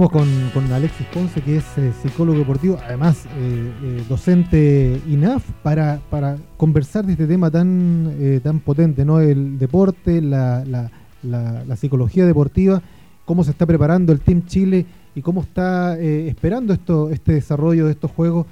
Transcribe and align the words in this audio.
Estamos 0.00 0.52
con, 0.52 0.72
Alexis 0.72 1.06
Ponce, 1.12 1.42
que 1.42 1.56
es 1.56 1.64
eh, 1.76 1.92
psicólogo 2.00 2.38
deportivo, 2.38 2.78
además 2.86 3.26
eh, 3.36 3.72
eh, 3.82 4.04
docente 4.08 5.00
INAF, 5.08 5.42
para, 5.64 6.00
para 6.08 6.36
conversar 6.56 7.04
de 7.04 7.14
este 7.14 7.26
tema 7.26 7.50
tan, 7.50 8.14
tan 8.44 8.60
potente, 8.60 9.04
¿no? 9.04 9.18
El 9.18 9.58
deporte, 9.58 10.22
la, 10.22 10.64
la, 11.24 11.76
psicología 11.76 12.26
deportiva, 12.26 12.80
cómo 13.24 13.42
se 13.42 13.50
está 13.50 13.66
preparando 13.66 14.12
el 14.12 14.20
Team 14.20 14.46
Chile 14.46 14.86
y 15.16 15.20
cómo 15.20 15.40
está 15.40 15.98
esperando 15.98 16.72
esto, 16.74 17.10
este 17.10 17.32
desarrollo 17.32 17.86
de 17.86 17.90
estos 17.90 18.12
juegos 18.12 18.46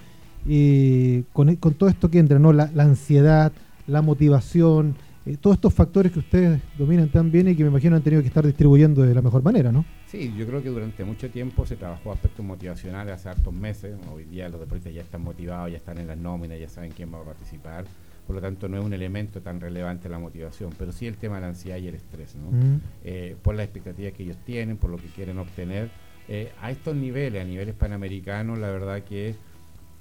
con, 1.32 1.54
con 1.54 1.74
todo 1.74 1.88
esto 1.88 2.10
que 2.10 2.18
entra, 2.18 2.40
¿no? 2.40 2.52
La, 2.52 2.72
ansiedad, 2.76 3.52
la 3.86 4.02
motivación, 4.02 4.96
todos 5.34 5.56
estos 5.56 5.74
factores 5.74 6.12
que 6.12 6.20
ustedes 6.20 6.60
dominan 6.78 7.08
tan 7.08 7.32
bien 7.32 7.48
y 7.48 7.56
que 7.56 7.64
me 7.64 7.70
imagino 7.70 7.96
han 7.96 8.02
tenido 8.02 8.22
que 8.22 8.28
estar 8.28 8.46
distribuyendo 8.46 9.02
de 9.02 9.12
la 9.12 9.22
mejor 9.22 9.42
manera, 9.42 9.72
¿no? 9.72 9.84
Sí, 10.06 10.32
yo 10.38 10.46
creo 10.46 10.62
que 10.62 10.68
durante 10.68 11.04
mucho 11.04 11.28
tiempo 11.30 11.66
se 11.66 11.74
trabajó 11.74 12.12
aspectos 12.12 12.46
motivacionales 12.46 13.14
hace 13.14 13.30
hartos 13.30 13.52
meses. 13.52 13.96
Hoy 14.12 14.24
día 14.24 14.48
los 14.48 14.60
deportistas 14.60 14.94
ya 14.94 15.00
están 15.00 15.22
motivados, 15.22 15.72
ya 15.72 15.78
están 15.78 15.98
en 15.98 16.06
las 16.06 16.16
nóminas, 16.16 16.60
ya 16.60 16.68
saben 16.68 16.92
quién 16.92 17.12
va 17.12 17.20
a 17.20 17.24
participar. 17.24 17.84
Por 18.24 18.36
lo 18.36 18.42
tanto, 18.42 18.68
no 18.68 18.78
es 18.78 18.84
un 18.84 18.92
elemento 18.92 19.40
tan 19.40 19.60
relevante 19.60 20.08
la 20.08 20.18
motivación, 20.18 20.72
pero 20.78 20.92
sí 20.92 21.06
el 21.06 21.16
tema 21.16 21.36
de 21.36 21.40
la 21.42 21.48
ansiedad 21.48 21.78
y 21.78 21.88
el 21.88 21.94
estrés, 21.94 22.34
¿no? 22.36 22.50
Mm. 22.50 22.80
Eh, 23.04 23.36
por 23.42 23.54
las 23.54 23.64
expectativas 23.64 24.12
que 24.12 24.22
ellos 24.22 24.36
tienen, 24.44 24.76
por 24.76 24.90
lo 24.90 24.96
que 24.96 25.06
quieren 25.08 25.38
obtener. 25.38 25.90
Eh, 26.28 26.52
a 26.60 26.70
estos 26.70 26.96
niveles, 26.96 27.42
a 27.42 27.44
niveles 27.44 27.74
panamericanos, 27.74 28.58
la 28.58 28.68
verdad 28.70 29.02
que 29.02 29.30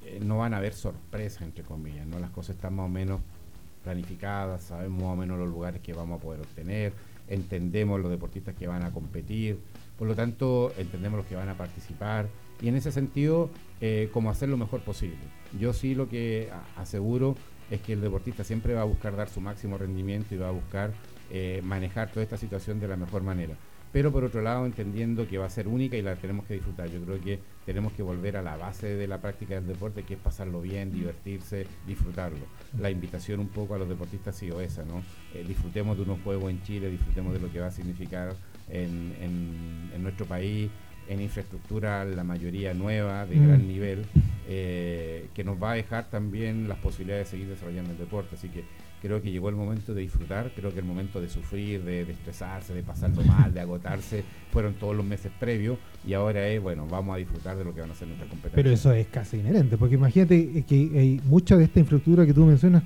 eh, 0.05 0.19
no 0.23 0.39
van 0.39 0.53
a 0.53 0.57
haber 0.57 0.73
sorpresas, 0.73 1.43
entre 1.43 1.63
comillas, 1.63 2.05
¿no? 2.07 2.19
Las 2.19 2.31
cosas 2.31 2.55
están 2.55 2.75
más 2.75 2.87
o 2.87 2.89
menos 2.89 3.21
planificadas, 3.85 4.63
sabemos 4.63 5.01
más 5.01 5.13
o 5.13 5.15
menos 5.15 5.39
los 5.39 5.47
lugares 5.47 5.79
que 5.81 5.93
vamos 5.93 6.19
a 6.19 6.21
poder 6.21 6.41
obtener, 6.41 6.91
entendemos 7.29 8.01
los 8.01 8.11
deportistas 8.11 8.53
que 8.55 8.67
van 8.67 8.83
a 8.83 8.91
competir. 8.91 9.59
Por 9.97 10.09
lo 10.09 10.15
tanto, 10.15 10.73
entendemos 10.77 11.17
los 11.17 11.25
que 11.25 11.35
van 11.35 11.47
a 11.47 11.53
participar 11.55 12.27
y 12.61 12.67
en 12.67 12.75
ese 12.75 12.91
sentido, 12.91 13.49
eh, 13.81 14.09
cómo 14.11 14.29
hacer 14.29 14.49
lo 14.49 14.57
mejor 14.57 14.81
posible. 14.81 15.17
Yo 15.59 15.73
sí 15.73 15.95
lo 15.95 16.09
que 16.09 16.49
aseguro 16.75 17.35
es 17.69 17.81
que 17.81 17.93
el 17.93 18.01
deportista 18.01 18.43
siempre 18.43 18.73
va 18.73 18.81
a 18.81 18.85
buscar 18.85 19.15
dar 19.15 19.29
su 19.29 19.41
máximo 19.41 19.77
rendimiento 19.77 20.35
y 20.35 20.37
va 20.37 20.49
a 20.49 20.51
buscar 20.51 20.91
eh, 21.31 21.61
manejar 21.63 22.11
toda 22.11 22.23
esta 22.23 22.37
situación 22.37 22.79
de 22.79 22.87
la 22.87 22.95
mejor 22.95 23.23
manera. 23.23 23.55
Pero 23.95 24.11
por 24.11 24.25
otro 24.25 24.41
lado, 24.41 24.65
entendiendo 24.65 25.25
que 25.25 25.37
va 25.37 25.45
a 25.45 25.49
ser 25.49 25.69
única 25.69 25.95
y 25.95 26.01
la 26.01 26.17
tenemos 26.17 26.45
que 26.45 26.55
disfrutar. 26.55 26.89
Yo 26.89 26.99
creo 27.05 27.21
que 27.21 27.39
tenemos 27.65 27.93
que 27.93 28.03
volver 28.03 28.35
a 28.35 28.41
la 28.41 28.57
base 28.57 28.87
de 28.87 29.07
la 29.07 29.21
práctica 29.21 29.55
del 29.55 29.67
deporte, 29.67 30.03
que 30.03 30.15
es 30.15 30.19
pasarlo 30.19 30.59
bien, 30.59 30.91
divertirse, 30.91 31.65
disfrutarlo. 31.87 32.45
La 32.77 32.89
invitación 32.89 33.39
un 33.39 33.47
poco 33.47 33.73
a 33.73 33.77
los 33.77 33.87
deportistas 33.87 34.35
ha 34.35 34.37
sido 34.37 34.59
esa, 34.59 34.83
¿no? 34.83 35.01
Eh, 35.33 35.45
disfrutemos 35.47 35.95
de 35.95 36.03
unos 36.03 36.19
juegos 36.25 36.51
en 36.51 36.61
Chile, 36.63 36.89
disfrutemos 36.89 37.31
de 37.35 37.39
lo 37.39 37.49
que 37.49 37.61
va 37.61 37.67
a 37.67 37.71
significar 37.71 38.35
en, 38.69 40.03
nuestro 40.03 40.25
país, 40.25 40.69
en 41.07 41.21
infraestructura, 41.21 42.03
la 42.03 42.25
mayoría 42.25 42.73
nueva, 42.73 43.25
de 43.25 43.35
gran 43.35 43.63
mm. 43.63 43.67
nivel, 43.69 44.05
eh, 44.49 45.29
que 45.33 45.45
nos 45.45 45.55
va 45.63 45.71
a 45.71 45.75
dejar 45.75 46.09
también 46.09 46.67
las 46.67 46.79
posibilidades 46.79 47.27
de 47.27 47.31
seguir 47.31 47.47
desarrollando 47.47 47.91
el 47.91 47.97
deporte. 47.97 48.35
Así 48.35 48.49
que 48.49 48.65
creo 49.05 49.21
que 49.21 49.31
llegó 49.31 49.49
el 49.49 49.55
momento 49.55 49.93
de 49.93 50.01
disfrutar, 50.01 50.51
creo 50.55 50.73
que 50.73 50.79
el 50.79 50.85
momento 50.85 51.21
de 51.21 51.29
sufrir, 51.29 51.83
de, 51.83 52.01
estresarse, 52.01 52.73
de 52.73 52.81
pasarlo 52.81 53.23
mal, 53.23 53.53
de 53.53 53.59
agotarse, 53.59 54.23
fueron 54.51 54.73
todos 54.73 54.95
los 54.95 55.05
meses 55.05 55.31
previos 55.39 55.77
y 56.07 56.13
ahora 56.13 56.47
es, 56.47 56.59
bueno, 56.59 56.87
vamos 56.89 57.13
a 57.13 57.17
disfrutar 57.17 57.55
de 57.55 57.63
lo 57.63 57.73
que 57.75 57.81
van 57.81 57.91
a 57.91 57.93
hacer 57.93 58.07
nuestras 58.07 58.29
competencias. 58.29 58.63
Pero 58.63 58.73
eso 58.73 58.91
es 58.93 59.07
casi 59.07 59.37
inherente, 59.37 59.77
porque 59.77 59.95
imagínate 59.95 60.63
que 60.63 60.75
hay 60.95 61.21
mucha 61.25 61.55
de 61.55 61.65
esta 61.65 61.79
infraestructura 61.79 62.25
que 62.25 62.33
tú 62.33 62.45
mencionas 62.45 62.83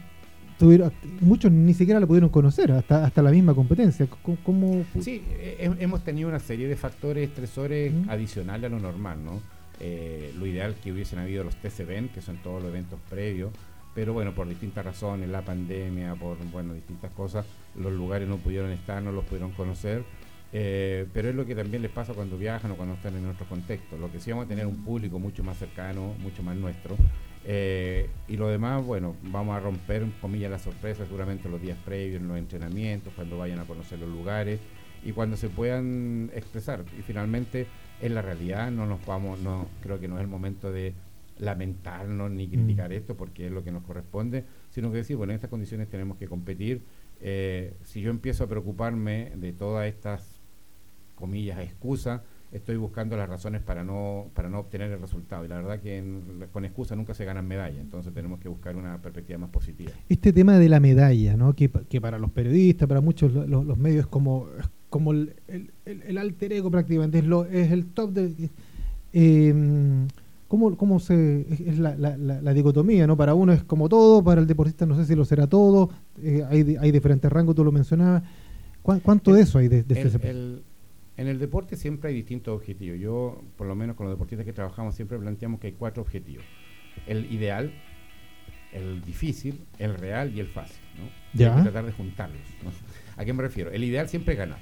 muchos 1.22 1.52
ni 1.52 1.74
siquiera 1.74 2.02
la 2.02 2.08
pudieron 2.08 2.30
conocer, 2.30 2.72
hasta, 2.74 3.06
hasta 3.06 3.22
la 3.22 3.32
misma 3.32 3.54
competencia. 3.54 4.08
¿Cómo, 4.44 4.84
sí, 5.00 5.24
hemos 5.58 6.04
tenido 6.04 6.28
una 6.28 6.40
serie 6.40 6.68
de 6.68 6.76
factores 6.76 7.30
estresores 7.30 7.94
adicionales 8.10 8.66
a 8.66 8.76
lo 8.76 8.80
normal, 8.80 9.24
¿no? 9.24 9.42
Eh, 9.80 10.34
lo 10.38 10.46
ideal 10.46 10.76
que 10.84 10.92
hubiesen 10.92 11.20
habido 11.20 11.46
los 11.46 11.56
TCB, 11.56 12.12
que 12.14 12.22
son 12.22 12.38
todos 12.44 12.62
los 12.62 12.72
eventos 12.72 13.00
previos, 13.10 13.52
pero 13.96 14.14
bueno, 14.14 14.34
por 14.34 14.48
distintas 14.48 14.86
razones, 14.86 15.30
la 15.30 15.42
pandemia, 15.42 16.16
por 16.16 16.38
bueno, 16.52 16.74
distintas 16.74 17.12
cosas, 17.12 17.46
los 17.76 17.92
lugares 17.92 18.28
no 18.28 18.38
pudieron 18.38 18.72
estar, 18.72 19.02
no 19.02 19.12
los 19.12 19.26
pudieron 19.26 19.52
conocer. 19.52 20.04
Eh, 20.52 21.06
pero 21.14 21.30
es 21.30 21.36
lo 21.36 21.46
que 21.46 21.54
también 21.54 21.84
les 21.84 21.92
pasa 21.92 22.14
cuando 22.14 22.36
viajan 22.36 22.72
o 22.72 22.76
cuando 22.76 22.96
están 22.96 23.16
en 23.16 23.28
otro 23.28 23.46
contexto. 23.48 23.98
Lo 23.98 24.12
que 24.12 24.20
sí 24.20 24.32
vamos 24.32 24.46
a 24.46 24.50
tener 24.50 24.66
un 24.66 24.84
público 24.84 25.20
mucho 25.20 25.44
más 25.44 25.58
cercano, 25.58 26.16
mucho 26.20 26.42
más 26.42 26.56
nuestro, 26.56 26.96
eh, 27.46 28.10
y 28.28 28.38
lo 28.38 28.48
demás, 28.48 28.86
bueno, 28.86 29.16
vamos 29.24 29.56
a 29.56 29.60
romper, 29.60 30.06
comillas, 30.22 30.52
las 30.52 30.62
sorpresas 30.62 31.08
seguramente 31.08 31.50
los 31.50 31.62
días 31.62 31.78
previos, 31.86 32.22
en 32.22 32.28
los 32.28 32.38
entrenamientos, 32.38 33.14
cuando 33.16 33.38
vayan 33.38 33.60
a 33.60 33.64
conocer 33.64 34.00
los 34.00 34.10
lugares 34.10 34.60
y 35.04 35.14
cuando 35.14 35.38
se 35.38 35.50
puedan 35.50 36.32
expresar. 36.36 36.84
Y 36.98 37.02
finalmente, 37.02 37.68
en 38.02 38.16
la 38.16 38.22
realidad, 38.22 38.72
no 38.72 38.86
nos 38.86 39.06
vamos, 39.06 39.40
no 39.40 39.68
creo 39.82 40.00
que 40.00 40.08
no 40.08 40.18
es 40.18 40.22
el 40.22 40.28
momento 40.28 40.72
de 40.72 40.94
lamentarnos 41.40 42.30
ni 42.32 42.48
criticar 42.48 42.92
mm. 42.92 42.94
esto 42.94 43.16
porque 43.16 43.48
es 43.48 43.52
lo 43.52 43.64
que 43.64 43.72
nos 43.72 43.84
corresponde, 43.84 44.46
sino 44.70 44.92
que 44.92 44.98
decir, 44.98 45.18
bueno, 45.18 45.32
en 45.32 45.36
estas 45.36 45.50
condiciones 45.50 45.90
tenemos 45.90 46.18
que 46.18 46.28
competir. 46.28 46.82
Eh, 47.22 47.74
si 47.84 48.02
yo 48.02 48.12
empiezo 48.12 48.44
a 48.44 48.48
preocuparme 48.48 49.32
de 49.36 49.52
todas 49.54 49.88
estas, 49.88 50.40
comillas, 51.16 51.60
excusas, 51.60 52.22
estoy 52.52 52.78
buscando 52.78 53.16
las 53.16 53.30
razones 53.30 53.62
para 53.62 53.84
no 53.84 54.28
para 54.34 54.50
no 54.50 54.60
obtener 54.60 54.92
el 54.92 55.00
resultado. 55.00 55.46
Y 55.46 55.48
la 55.48 55.58
verdad 55.58 55.80
que 55.80 56.04
con 56.52 56.66
excusa 56.66 56.96
nunca 56.96 57.14
se 57.14 57.26
ganan 57.26 57.48
medallas, 57.48 57.80
entonces 57.80 58.14
tenemos 58.14 58.40
que 58.40 58.50
buscar 58.50 58.76
una 58.76 59.02
perspectiva 59.02 59.38
más 59.38 59.50
positiva. 59.50 59.92
Este 60.08 60.34
tema 60.34 60.58
de 60.58 60.70
la 60.70 60.80
medalla, 60.80 61.38
¿no? 61.38 61.54
que, 61.54 61.70
que 61.70 62.02
para 62.02 62.18
los 62.18 62.32
periodistas, 62.32 62.88
para 62.88 63.02
muchos 63.02 63.34
los, 63.34 63.78
medios 63.78 64.06
es 64.06 64.08
como, 64.08 64.48
como 64.90 65.12
el, 65.12 65.36
el, 65.86 66.18
alter 66.18 66.54
ego 66.54 66.72
prácticamente, 66.72 67.20
es, 67.20 67.26
lo, 67.26 67.46
es 67.46 67.72
el 67.72 67.86
top 67.88 68.12
de... 68.12 68.50
Eh, 69.12 70.08
¿Cómo, 70.50 70.76
cómo 70.76 71.00
se, 71.00 71.46
es 71.50 71.80
la, 71.80 71.96
la, 71.96 72.18
la, 72.18 72.54
dicotomía? 72.54 73.08
¿no? 73.08 73.16
Para 73.16 73.36
uno 73.36 73.54
es 73.54 73.64
como 73.64 73.88
todo, 73.88 74.22
para 74.24 74.42
el 74.42 74.48
deportista 74.48 74.86
no 74.86 74.96
sé 74.96 75.06
si 75.06 75.16
lo 75.16 75.24
será 75.24 75.48
todo, 75.48 75.92
eh, 76.22 76.44
hay, 76.50 76.76
hay 76.78 76.92
diferentes 76.92 77.32
rangos, 77.32 77.56
tú 77.56 77.64
lo 77.64 77.72
mencionabas. 77.72 78.24
¿Cuánto 78.82 79.32
de 79.32 79.42
eso 79.42 79.60
hay 79.60 79.68
de, 79.68 79.84
de 79.84 80.02
este 80.02 80.20
en 81.20 81.28
el 81.28 81.38
deporte 81.38 81.76
siempre 81.76 82.12
hay 82.12 82.16
distintos 82.16 82.56
objetivos. 82.56 82.98
Yo, 82.98 83.44
por 83.58 83.68
lo 83.68 83.76
menos 83.76 83.98
con 83.98 84.06
los 84.06 84.16
deportistas 84.16 84.46
que 84.46 84.54
trabajamos, 84.54 84.96
siempre 84.96 85.20
planteamos 85.20 85.60
que 85.60 85.68
hay 85.68 85.74
cuatro 85.74 86.02
objetivos. 86.02 86.46
El 87.08 87.30
ideal, 87.30 87.74
el 88.72 89.02
difícil, 89.02 89.66
el 89.80 89.96
real 89.96 90.34
y 90.34 90.40
el 90.40 90.48
fácil. 90.48 90.82
¿no? 90.98 91.10
Ya. 91.38 91.52
Hay 91.52 91.58
que 91.58 91.64
tratar 91.64 91.86
de 91.86 91.92
juntarlos. 91.92 92.40
¿A 93.18 93.26
qué 93.26 93.34
me 93.34 93.44
refiero? 93.44 93.70
El 93.70 93.84
ideal 93.84 94.08
siempre 94.08 94.34
es 94.34 94.40
ganar. 94.40 94.60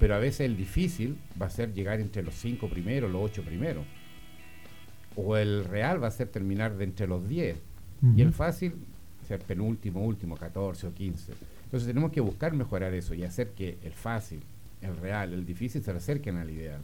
Pero 0.00 0.16
a 0.16 0.18
veces 0.18 0.40
el 0.40 0.56
difícil 0.56 1.16
va 1.40 1.46
a 1.46 1.50
ser 1.50 1.72
llegar 1.72 2.00
entre 2.00 2.24
los 2.24 2.34
cinco 2.34 2.68
primeros, 2.68 3.08
los 3.12 3.22
ocho 3.22 3.44
primeros. 3.44 3.84
O 5.16 5.36
el 5.36 5.64
real 5.64 6.02
va 6.02 6.08
a 6.08 6.10
ser 6.10 6.28
terminar 6.28 6.76
de 6.76 6.84
entre 6.84 7.06
los 7.06 7.28
diez. 7.28 7.56
Y 8.16 8.20
el 8.20 8.32
fácil, 8.32 8.74
ser 9.28 9.38
penúltimo, 9.40 10.04
último, 10.04 10.36
14 10.36 10.88
o 10.88 10.92
15. 10.92 11.32
Entonces 11.64 11.86
tenemos 11.86 12.10
que 12.10 12.20
buscar 12.20 12.52
mejorar 12.52 12.92
eso 12.94 13.14
y 13.14 13.22
hacer 13.22 13.50
que 13.50 13.78
el 13.84 13.92
fácil, 13.92 14.40
el 14.80 14.96
real, 14.96 15.32
el 15.32 15.46
difícil, 15.46 15.84
se 15.84 15.92
acerquen 15.92 16.36
al 16.36 16.50
ideal. 16.50 16.80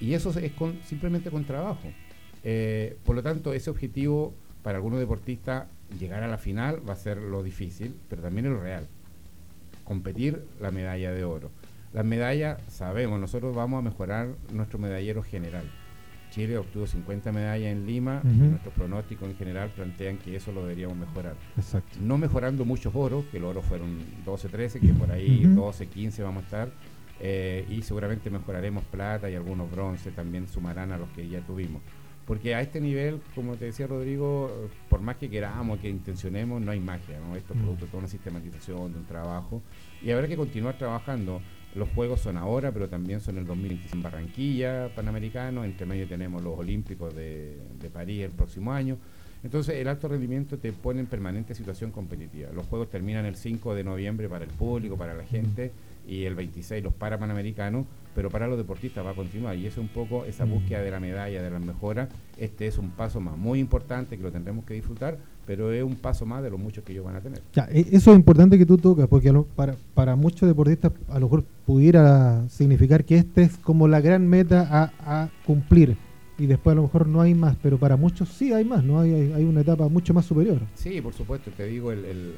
Y 0.00 0.14
eso 0.14 0.30
es 0.38 0.52
con, 0.52 0.80
simplemente 0.84 1.30
con 1.30 1.44
trabajo. 1.44 1.88
Eh, 2.42 2.96
por 3.04 3.16
lo 3.16 3.22
tanto, 3.22 3.52
ese 3.52 3.68
objetivo 3.68 4.34
para 4.64 4.78
algunos 4.78 4.98
deportistas, 4.98 5.66
llegar 6.00 6.22
a 6.22 6.28
la 6.28 6.38
final 6.38 6.80
va 6.88 6.94
a 6.94 6.96
ser 6.96 7.18
lo 7.18 7.42
difícil, 7.42 7.94
pero 8.08 8.22
también 8.22 8.46
el 8.46 8.58
real. 8.58 8.88
Competir 9.84 10.42
la 10.58 10.70
medalla 10.70 11.12
de 11.12 11.22
oro. 11.24 11.50
Las 11.92 12.06
medallas, 12.06 12.60
sabemos, 12.68 13.20
nosotros 13.20 13.54
vamos 13.54 13.78
a 13.78 13.82
mejorar 13.82 14.28
nuestro 14.52 14.78
medallero 14.78 15.22
general. 15.22 15.70
Chile 16.34 16.58
obtuvo 16.58 16.84
50 16.84 17.30
medallas 17.30 17.70
en 17.70 17.86
Lima 17.86 18.20
y 18.24 18.26
nuestros 18.26 18.74
pronósticos 18.74 19.28
en 19.28 19.36
general 19.36 19.70
plantean 19.70 20.18
que 20.18 20.34
eso 20.34 20.50
lo 20.50 20.62
deberíamos 20.62 20.96
mejorar. 20.96 21.36
No 22.00 22.18
mejorando 22.18 22.64
muchos 22.64 22.92
oros, 22.94 23.24
que 23.30 23.38
los 23.38 23.50
oros 23.50 23.64
fueron 23.64 23.98
12, 24.24 24.48
13, 24.48 24.80
que 24.80 24.88
por 24.94 25.12
ahí 25.12 25.44
12, 25.44 25.86
15 25.86 26.22
vamos 26.24 26.42
a 26.42 26.44
estar, 26.46 26.68
eh, 27.20 27.64
y 27.70 27.82
seguramente 27.82 28.30
mejoraremos 28.30 28.82
plata 28.84 29.30
y 29.30 29.36
algunos 29.36 29.70
bronce 29.70 30.10
también 30.10 30.48
sumarán 30.48 30.90
a 30.90 30.98
los 30.98 31.08
que 31.10 31.28
ya 31.28 31.40
tuvimos. 31.40 31.80
Porque 32.26 32.54
a 32.54 32.60
este 32.62 32.80
nivel, 32.80 33.20
como 33.34 33.54
te 33.54 33.66
decía 33.66 33.86
Rodrigo, 33.86 34.50
por 34.88 35.00
más 35.00 35.16
que 35.16 35.30
queramos, 35.30 35.78
que 35.78 35.88
intencionemos, 35.88 36.60
no 36.60 36.72
hay 36.72 36.80
magia, 36.80 37.20
¿no? 37.20 37.36
Esto 37.36 37.52
es 37.52 37.60
mm. 37.60 37.62
producto 37.62 37.84
de 37.84 37.90
toda 37.90 38.00
una 38.00 38.08
sistematización, 38.08 38.92
de 38.92 38.98
un 38.98 39.04
trabajo, 39.04 39.62
y 40.02 40.10
habrá 40.10 40.26
que 40.26 40.36
continuar 40.36 40.76
trabajando. 40.78 41.40
Los 41.74 41.88
Juegos 41.90 42.20
son 42.20 42.36
ahora, 42.36 42.70
pero 42.72 42.88
también 42.88 43.20
son 43.20 43.38
el 43.38 43.46
2025 43.46 43.96
en 43.96 44.02
Barranquilla, 44.02 44.88
Panamericano, 44.94 45.64
entre 45.64 45.86
medio 45.86 46.06
tenemos 46.06 46.42
los 46.42 46.58
Olímpicos 46.58 47.14
de, 47.14 47.58
de 47.80 47.90
París 47.90 48.22
el 48.24 48.30
próximo 48.30 48.72
año. 48.72 48.96
Entonces 49.42 49.76
el 49.76 49.88
alto 49.88 50.08
rendimiento 50.08 50.56
te 50.58 50.72
pone 50.72 51.00
en 51.00 51.06
permanente 51.06 51.54
situación 51.54 51.90
competitiva. 51.90 52.50
Los 52.52 52.66
Juegos 52.66 52.88
terminan 52.90 53.26
el 53.26 53.36
5 53.36 53.74
de 53.74 53.84
noviembre 53.84 54.28
para 54.28 54.44
el 54.44 54.50
público, 54.50 54.96
para 54.96 55.14
la 55.14 55.24
gente 55.24 55.72
y 56.06 56.24
el 56.24 56.34
26 56.34 56.82
los 56.82 56.94
para 56.94 57.18
panamericanos, 57.18 57.86
pero 58.14 58.30
para 58.30 58.46
los 58.46 58.56
deportistas 58.56 59.04
va 59.04 59.10
a 59.10 59.14
continuar 59.14 59.56
y 59.56 59.66
es 59.66 59.76
un 59.78 59.88
poco 59.88 60.24
esa 60.24 60.46
Mm. 60.46 60.50
búsqueda 60.50 60.80
de 60.82 60.90
la 60.90 61.00
medalla, 61.00 61.42
de 61.42 61.50
las 61.50 61.60
mejoras. 61.62 62.08
Este 62.38 62.66
es 62.66 62.78
un 62.78 62.90
paso 62.90 63.20
más 63.20 63.36
muy 63.36 63.58
importante 63.58 64.16
que 64.16 64.22
lo 64.22 64.30
tendremos 64.30 64.64
que 64.64 64.74
disfrutar, 64.74 65.18
pero 65.46 65.72
es 65.72 65.82
un 65.82 65.96
paso 65.96 66.24
más 66.24 66.42
de 66.42 66.50
los 66.50 66.58
muchos 66.58 66.84
que 66.84 66.92
ellos 66.92 67.04
van 67.04 67.16
a 67.16 67.20
tener. 67.20 67.42
Ya, 67.52 67.68
e- 67.70 67.86
eso 67.92 68.12
es 68.12 68.16
importante 68.16 68.56
que 68.56 68.64
tú 68.66 68.78
tocas, 68.78 69.08
porque 69.08 69.32
lo- 69.32 69.44
para, 69.44 69.76
para 69.94 70.16
muchos 70.16 70.48
deportistas 70.48 70.92
a 71.08 71.18
lo 71.18 71.26
mejor 71.26 71.44
pudiera 71.66 72.48
significar 72.48 73.04
que 73.04 73.16
este 73.18 73.42
es 73.42 73.56
como 73.58 73.88
la 73.88 74.00
gran 74.00 74.26
meta 74.26 74.66
a, 74.70 75.22
a 75.22 75.28
cumplir 75.44 75.96
y 76.38 76.46
después 76.46 76.72
a 76.72 76.76
lo 76.76 76.82
mejor 76.82 77.06
no 77.06 77.20
hay 77.20 77.34
más, 77.34 77.56
pero 77.62 77.78
para 77.78 77.96
muchos 77.96 78.28
sí 78.30 78.52
hay 78.52 78.64
más, 78.64 78.82
¿no? 78.82 79.00
Hay, 79.00 79.12
hay, 79.12 79.32
hay 79.32 79.44
una 79.44 79.60
etapa 79.60 79.88
mucho 79.88 80.14
más 80.14 80.24
superior. 80.24 80.58
Sí, 80.74 81.00
por 81.00 81.12
supuesto, 81.12 81.50
te 81.56 81.66
digo, 81.66 81.92
el, 81.92 82.04
el- 82.04 82.34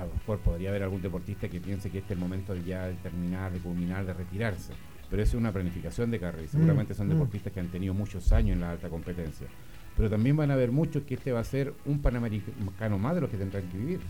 a 0.00 0.04
lo 0.06 0.12
mejor 0.14 0.38
podría 0.40 0.70
haber 0.70 0.82
algún 0.82 1.02
deportista 1.02 1.48
que 1.48 1.60
piense 1.60 1.90
que 1.90 1.98
este 1.98 2.14
es 2.14 2.18
el 2.18 2.22
momento 2.24 2.54
de 2.54 2.62
ya 2.64 2.86
de 2.86 2.94
terminar, 2.94 3.52
de 3.52 3.58
culminar, 3.58 4.04
de 4.06 4.12
retirarse, 4.14 4.72
pero 5.10 5.22
eso 5.22 5.36
es 5.36 5.40
una 5.40 5.52
planificación 5.52 6.10
de 6.10 6.18
carrera 6.18 6.44
y 6.44 6.48
seguramente 6.48 6.94
son 6.94 7.06
mm. 7.08 7.10
deportistas 7.10 7.52
que 7.52 7.60
han 7.60 7.68
tenido 7.68 7.94
muchos 7.94 8.32
años 8.32 8.54
en 8.54 8.60
la 8.60 8.70
alta 8.72 8.88
competencia. 8.88 9.46
Pero 9.96 10.08
también 10.08 10.36
van 10.36 10.50
a 10.50 10.54
haber 10.54 10.72
muchos 10.72 11.02
que 11.02 11.14
este 11.14 11.32
va 11.32 11.40
a 11.40 11.44
ser 11.44 11.74
un 11.84 12.00
panamericano 12.00 12.98
más 12.98 13.14
de 13.14 13.20
los 13.20 13.30
que 13.30 13.36
tendrán 13.36 13.64
que 13.68 13.76
vivir. 13.78 14.00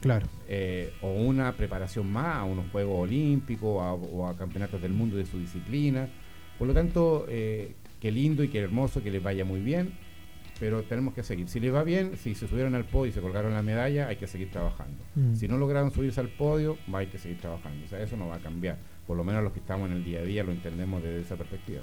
Claro. 0.00 0.26
eh, 0.48 0.92
o 1.00 1.12
una 1.12 1.52
preparación 1.52 2.12
más 2.12 2.36
a 2.36 2.44
unos 2.44 2.70
Juegos 2.70 2.98
Olímpicos 3.08 3.80
a- 3.82 3.94
o 3.94 4.26
a 4.28 4.36
campeonatos 4.36 4.82
del 4.82 4.92
mundo 4.92 5.16
de 5.16 5.24
su 5.24 5.38
disciplina. 5.38 6.08
Por 6.58 6.68
lo 6.68 6.74
tanto, 6.74 7.24
eh, 7.28 7.74
qué 7.98 8.12
lindo 8.12 8.44
y 8.44 8.48
qué 8.48 8.58
hermoso 8.60 9.02
que 9.02 9.10
les 9.10 9.22
vaya 9.22 9.44
muy 9.46 9.60
bien, 9.60 9.92
pero 10.60 10.82
tenemos 10.82 11.14
que 11.14 11.22
seguir. 11.22 11.48
Si 11.48 11.60
les 11.60 11.72
va 11.72 11.82
bien, 11.84 12.16
si 12.16 12.34
se 12.34 12.48
subieron 12.48 12.74
al 12.74 12.84
podio 12.84 13.10
y 13.10 13.12
se 13.12 13.20
colgaron 13.20 13.52
la 13.54 13.62
medalla, 13.62 14.08
hay 14.08 14.16
que 14.16 14.26
seguir 14.26 14.50
trabajando. 14.50 15.02
Mm. 15.14 15.34
Si 15.34 15.46
no 15.48 15.56
lograron 15.56 15.90
subirse 15.90 16.20
al 16.20 16.28
podio, 16.28 16.76
hay 16.92 17.06
que 17.06 17.18
seguir 17.18 17.38
trabajando. 17.40 17.84
O 17.84 17.88
sea, 17.88 18.02
eso 18.02 18.16
no 18.16 18.28
va 18.28 18.36
a 18.36 18.40
cambiar. 18.40 18.76
Por 19.06 19.16
lo 19.16 19.24
menos 19.24 19.42
los 19.42 19.52
que 19.52 19.60
estamos 19.60 19.88
en 19.90 19.96
el 19.96 20.04
día 20.04 20.20
a 20.20 20.22
día 20.22 20.44
lo 20.44 20.52
entendemos 20.52 21.02
desde 21.02 21.20
esa 21.22 21.36
perspectiva. 21.36 21.80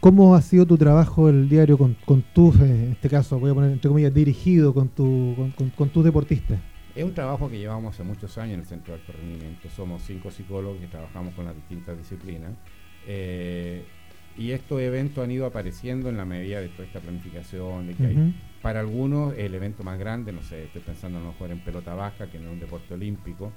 ¿Cómo 0.00 0.34
ha 0.34 0.42
sido 0.42 0.66
tu 0.66 0.76
trabajo 0.76 1.28
el 1.30 1.48
diario 1.48 1.78
con, 1.78 1.96
con 2.04 2.22
tus, 2.34 2.54
eh, 2.60 2.64
en 2.84 2.92
este 2.92 3.08
caso, 3.08 3.38
voy 3.38 3.50
a 3.50 3.54
poner 3.54 3.70
entre 3.72 3.88
comillas, 3.88 4.12
dirigido 4.12 4.74
con, 4.74 4.88
tu, 4.90 5.32
con, 5.36 5.50
con- 5.52 5.70
con 5.70 5.88
tus 5.88 6.04
deportistas? 6.04 6.58
Es 6.94 7.04
un 7.04 7.14
trabajo 7.14 7.48
que 7.50 7.58
llevamos 7.58 7.94
hace 7.94 8.02
muchos 8.02 8.36
años 8.38 8.54
en 8.54 8.60
el 8.60 8.66
Centro 8.66 8.94
de 8.94 9.00
Alto 9.00 9.12
Rendimiento. 9.12 9.68
Somos 9.70 10.02
cinco 10.02 10.30
psicólogos 10.30 10.78
que 10.80 10.86
trabajamos 10.86 11.34
con 11.34 11.44
las 11.46 11.54
distintas 11.54 11.96
disciplinas. 11.96 12.52
Eh, 13.06 13.84
y 14.38 14.50
estos 14.52 14.80
eventos 14.80 15.24
han 15.24 15.30
ido 15.30 15.46
apareciendo 15.46 16.08
en 16.08 16.16
la 16.16 16.24
medida 16.24 16.60
de 16.60 16.68
toda 16.68 16.84
esta 16.84 17.00
planificación, 17.00 17.86
de 17.88 17.94
que 17.94 18.06
hay 18.06 18.14
para 18.62 18.80
algunos 18.80 19.34
el 19.38 19.54
evento 19.54 19.84
más 19.84 19.98
grande, 19.98 20.32
no 20.32 20.42
sé, 20.42 20.64
estoy 20.64 20.82
pensando 20.82 21.18
a 21.18 21.20
lo 21.22 21.28
mejor 21.28 21.50
en 21.52 21.60
pelota 21.60 21.94
baja, 21.94 22.26
que 22.28 22.38
no 22.38 22.46
es 22.48 22.52
un 22.54 22.60
deporte 22.60 22.94
olímpico, 22.94 23.52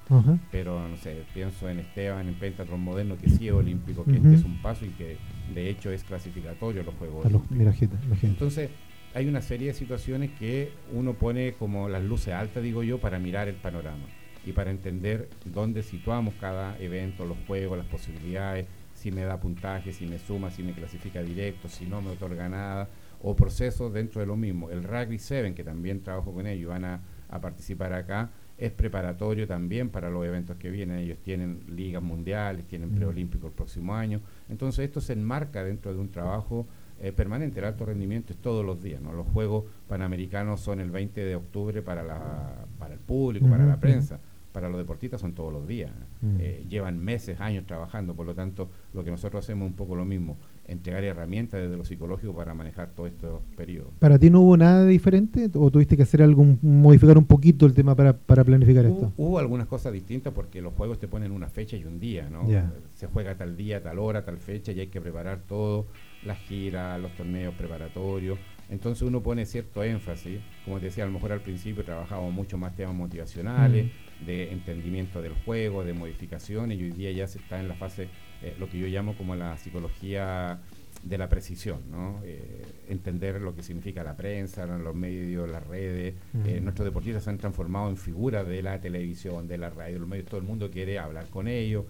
pero 0.52 0.88
no 0.88 0.98
sé, 0.98 1.24
pienso 1.34 1.68
en 1.70 1.80
Esteban, 1.80 2.28
en 2.28 2.36
pentatron 2.36 2.80
moderno, 2.82 3.18
que 3.18 3.30
sí 3.30 3.48
es 3.48 3.54
olímpico, 3.54 4.06
que 4.06 4.18
este 4.18 4.36
es 4.36 4.44
un 4.44 4.62
paso 4.62 4.86
y 4.86 4.90
que 4.90 5.18
de 5.54 5.70
hecho 5.70 5.90
es 5.92 6.04
clasificatorio 6.04 6.84
los 6.84 6.94
Juegos 6.96 7.26
A 7.26 7.30
los- 7.30 7.42
Olímpicos. 7.42 7.58
mira, 7.58 7.74
gente, 7.74 7.96
imagínate. 8.06 8.28
Entonces, 8.28 8.70
hay 9.16 9.26
una 9.28 9.42
serie 9.42 9.68
de 9.70 9.74
situaciones 9.74 10.30
que 10.38 10.72
uno 10.94 11.14
pone 11.14 11.54
como 11.54 11.90
las 11.90 12.04
luces 12.04 12.34
altas, 12.36 12.62
digo 12.62 12.84
yo, 12.84 13.00
para 13.00 13.18
mirar 13.18 13.48
el 13.48 13.56
panorama 13.56 14.06
y 14.46 14.52
para 14.52 14.70
entender 14.70 15.28
dónde 15.46 15.82
situamos 15.82 16.36
cada 16.40 16.78
evento, 16.80 17.26
los 17.26 17.38
juegos, 17.48 17.78
las 17.80 17.88
posibilidades, 17.88 18.68
si 19.00 19.12
me 19.12 19.24
da 19.24 19.40
puntaje, 19.40 19.94
si 19.94 20.06
me 20.06 20.20
suma, 20.20 20.52
si 20.52 20.62
me 20.62 20.74
clasifica 20.74 21.22
directo, 21.24 21.68
si 21.70 21.86
no 21.86 22.02
me 22.02 22.12
otorga 22.12 22.50
nada, 22.50 22.90
o 23.22 23.36
procesos 23.36 23.94
dentro 23.94 24.20
de 24.22 24.28
lo 24.28 24.36
mismo. 24.36 24.70
El 24.70 24.84
Rugby 24.84 25.18
7, 25.18 25.54
que 25.54 25.64
también 25.64 26.02
trabajo 26.02 26.34
con 26.34 26.46
ellos, 26.48 26.70
van 26.70 26.86
a, 26.86 27.02
a 27.30 27.40
participar 27.42 27.94
acá, 27.94 28.30
es 28.58 28.72
preparatorio 28.72 29.48
también 29.48 29.90
para 29.90 30.10
los 30.10 30.26
eventos 30.26 30.58
que 30.58 30.70
vienen. 30.70 31.00
Ellos 31.00 31.18
tienen 31.24 31.62
ligas 31.70 32.04
mundiales, 32.04 32.66
tienen 32.68 32.92
Mm. 32.92 32.96
preolímpico 32.96 33.48
el 33.48 33.54
próximo 33.54 33.96
año. 33.96 34.20
Entonces 34.50 34.84
esto 34.86 35.00
se 35.00 35.14
enmarca 35.14 35.64
dentro 35.64 35.94
de 35.94 36.00
un 36.00 36.10
trabajo 36.12 36.68
eh, 37.02 37.14
permanente. 37.14 37.60
El 37.60 37.66
alto 37.66 37.86
rendimiento 37.86 38.34
es 38.34 38.40
todos 38.40 38.66
los 38.66 38.84
días. 38.84 39.02
¿no? 39.02 39.14
Los 39.14 39.28
Juegos 39.28 39.64
Panamericanos 39.88 40.60
son 40.60 40.82
el 40.82 40.92
20 40.92 41.24
de 41.24 41.36
octubre 41.38 41.82
para, 41.82 42.04
la, 42.04 42.66
para 42.78 42.94
el 42.96 43.00
público, 43.00 43.48
para 43.50 43.66
la 43.66 43.80
prensa. 43.80 44.20
Para 44.52 44.68
los 44.68 44.80
deportistas 44.80 45.22
son 45.22 45.34
todos 45.34 45.54
los 45.54 45.68
días. 45.68 45.92
Mm. 46.22 46.38
Eh, 46.40 46.66
llevan 46.68 47.00
meses, 47.00 47.40
años 47.40 47.66
trabajando. 47.66 48.16
Por 48.16 48.26
lo 48.26 48.34
tanto, 48.34 48.70
lo 48.94 49.04
que 49.04 49.12
nosotros 49.12 49.46
hacemos 49.46 49.66
es 49.66 49.72
un 49.72 49.76
poco 49.76 49.96
lo 49.96 50.06
mismo. 50.06 50.38
Entregar 50.68 51.04
herramientas 51.04 51.62
desde 51.62 51.78
lo 51.78 51.86
psicológico 51.86 52.34
para 52.34 52.54
manejar 52.54 52.90
todos 52.90 53.10
estos 53.10 53.42
periodos. 53.56 53.92
¿Para 54.00 54.18
ti 54.18 54.30
no 54.30 54.42
hubo 54.42 54.58
nada 54.58 54.86
diferente 54.86 55.50
o 55.54 55.70
tuviste 55.72 55.96
que 55.98 56.04
hacer 56.04 56.22
algo, 56.22 56.44
modificar 56.62 57.18
un 57.18 57.26
poquito 57.26 57.66
el 57.66 57.74
tema 57.74 57.96
para, 57.96 58.14
para 58.14 58.44
planificar 58.44 58.86
Hubo, 58.86 58.94
esto? 58.94 59.14
hubo 59.18 59.40
algunas 59.40 59.68
cosas 59.68 59.94
distintas 59.94 60.34
porque 60.34 60.62
los 60.62 60.74
juegos 60.74 61.00
te 61.00 61.08
ponen 61.08 61.32
una 61.32 61.48
fecha 61.50 61.76
y 61.78 61.86
un 61.86 62.00
día, 62.00 62.30
¿no? 62.30 62.48
Se 62.96 63.08
juega 63.08 63.36
tal 63.36 63.56
día, 63.58 63.82
tal 63.82 64.00
hora, 64.00 64.26
tal 64.26 64.38
fecha 64.38 64.72
y 64.72 64.80
hay 64.80 64.88
que 64.88 65.02
preparar 65.02 65.42
todo, 65.48 65.88
las 66.24 66.38
giras, 66.40 67.00
los 67.00 67.16
torneos 67.16 67.54
preparatorios. 67.56 68.38
Entonces 68.70 69.02
uno 69.02 69.22
pone 69.22 69.46
cierto 69.46 69.84
énfasis, 69.84 70.40
como 70.66 70.80
te 70.80 70.86
decía, 70.86 71.04
a 71.04 71.08
lo 71.08 71.14
mejor 71.14 71.32
al 71.32 71.42
principio 71.42 71.84
trabajábamos 71.84 72.34
mucho 72.34 72.58
más 72.58 72.76
temas 72.76 72.96
motivacionales, 72.96 73.86
Mm. 73.88 74.26
de 74.26 74.52
entendimiento 74.52 75.22
del 75.22 75.34
juego, 75.46 75.84
de 75.86 75.94
modificaciones 75.94 76.78
y 76.78 76.84
hoy 76.84 76.92
día 76.92 77.12
ya 77.12 77.26
se 77.28 77.40
está 77.40 77.60
en 77.60 77.68
la 77.70 77.76
fase, 77.76 78.10
eh, 78.44 78.54
lo 78.60 78.70
que 78.70 78.78
yo 78.78 78.88
llamo 78.88 79.16
como 79.16 79.34
la 79.36 79.58
psicología 79.58 80.60
de 81.04 81.18
la 81.18 81.30
precisión, 81.30 81.80
¿no? 81.90 82.20
Eh, 82.26 82.62
entender 82.90 83.40
lo 83.40 83.56
que 83.56 83.64
significa 83.64 84.04
la 84.04 84.18
prensa, 84.18 84.66
los 84.66 84.94
medios, 84.94 85.50
las 85.50 85.66
redes. 85.66 86.16
Eh, 86.46 86.60
nuestros 86.62 86.86
deportistas 86.86 87.24
se 87.24 87.30
han 87.30 87.38
transformado 87.38 87.90
en 87.90 87.96
figuras 87.96 88.46
de 88.46 88.62
la 88.62 88.82
televisión, 88.82 89.48
de 89.48 89.58
la 89.58 89.70
radio, 89.70 90.00
los 90.00 90.10
medios. 90.10 90.28
Todo 90.28 90.42
el 90.42 90.46
mundo 90.46 90.70
quiere 90.70 91.00
hablar 91.00 91.26
con 91.30 91.48
ellos. 91.48 91.86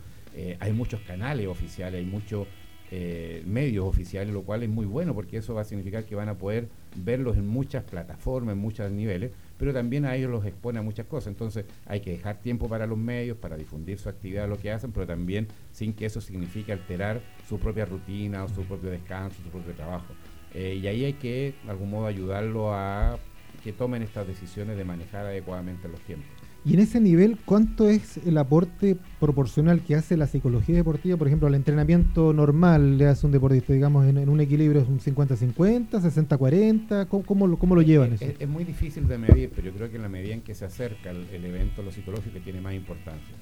Hay 0.59 0.71
muchos 0.73 1.01
canales 1.01 1.47
oficiales, 1.47 1.99
hay 1.99 2.05
muchos 2.05 2.47
eh, 2.91 3.43
medios 3.45 3.85
oficiales, 3.85 4.33
lo 4.33 4.41
cual 4.41 4.63
es 4.63 4.69
muy 4.69 4.85
bueno 4.85 5.13
porque 5.13 5.37
eso 5.37 5.53
va 5.53 5.61
a 5.61 5.65
significar 5.65 6.05
que 6.05 6.15
van 6.15 6.27
a 6.27 6.37
poder 6.37 6.69
verlos 6.95 7.37
en 7.37 7.47
muchas 7.47 7.83
plataformas, 7.83 8.53
en 8.53 8.59
muchos 8.59 8.89
niveles, 8.89 9.31
pero 9.57 9.73
también 9.73 10.05
a 10.05 10.15
ellos 10.15 10.31
los 10.31 10.43
expone 10.45 10.79
a 10.79 10.81
muchas 10.81 11.05
cosas. 11.05 11.27
Entonces 11.27 11.65
hay 11.85 11.99
que 11.99 12.11
dejar 12.11 12.39
tiempo 12.39 12.67
para 12.67 12.87
los 12.87 12.97
medios, 12.97 13.37
para 13.37 13.57
difundir 13.57 13.99
su 13.99 14.09
actividad, 14.09 14.49
lo 14.49 14.57
que 14.57 14.71
hacen, 14.71 14.91
pero 14.91 15.05
también 15.05 15.47
sin 15.71 15.93
que 15.93 16.05
eso 16.05 16.19
signifique 16.19 16.71
alterar 16.71 17.21
su 17.47 17.59
propia 17.59 17.85
rutina 17.85 18.43
o 18.43 18.47
su 18.47 18.63
propio 18.63 18.89
descanso, 18.89 19.37
su 19.43 19.49
propio 19.49 19.73
trabajo. 19.73 20.13
Eh, 20.53 20.79
y 20.81 20.87
ahí 20.87 21.05
hay 21.05 21.13
que, 21.13 21.53
de 21.63 21.69
algún 21.69 21.91
modo, 21.91 22.07
ayudarlo 22.07 22.73
a 22.73 23.19
que 23.63 23.71
tomen 23.71 24.01
estas 24.01 24.25
decisiones 24.25 24.77
de 24.77 24.83
manejar 24.83 25.25
adecuadamente 25.25 25.87
los 25.87 25.99
tiempos. 26.01 26.38
Y 26.69 26.73
en 26.75 26.81
ese 26.81 26.99
nivel, 27.01 27.37
¿cuánto 27.45 27.89
es 27.89 28.17
el 28.25 28.37
aporte 28.37 28.95
proporcional 29.19 29.81
que 29.81 29.95
hace 29.95 30.15
la 30.17 30.27
psicología 30.27 30.75
deportiva, 30.75 31.17
por 31.17 31.25
ejemplo, 31.25 31.47
al 31.47 31.55
entrenamiento 31.55 32.31
normal 32.31 32.97
le 32.99 33.07
hace 33.07 33.25
un 33.25 33.31
deportista, 33.31 33.73
digamos, 33.73 34.05
en, 34.05 34.19
en 34.19 34.29
un 34.29 34.39
equilibrio 34.39 34.81
es 34.81 34.87
un 34.87 34.99
50-50, 34.99 35.89
60-40? 35.89 37.07
¿Cómo, 37.07 37.23
cómo, 37.23 37.47
lo, 37.47 37.57
¿Cómo 37.57 37.73
lo 37.75 37.81
llevan 37.81 38.13
es, 38.13 38.21
eso? 38.21 38.33
es- 38.39 38.47
muy 38.47 38.65
difícil 38.65 39.07
de 39.07 39.17
medir, 39.17 39.49
pero 39.55 39.67
yo 39.69 39.73
creo 39.73 39.89
que 39.89 39.95
en 39.95 40.03
la 40.03 40.09
medida 40.09 40.33
en 40.35 40.41
que 40.41 40.53
se 40.53 40.65
acerca 40.65 41.09
el, 41.09 41.25
el 41.33 41.43
evento, 41.45 41.81
lo 41.81 41.91
psicológico 41.91 42.37
tiene 42.43 42.61
más 42.61 42.75
importancia. 42.75 43.35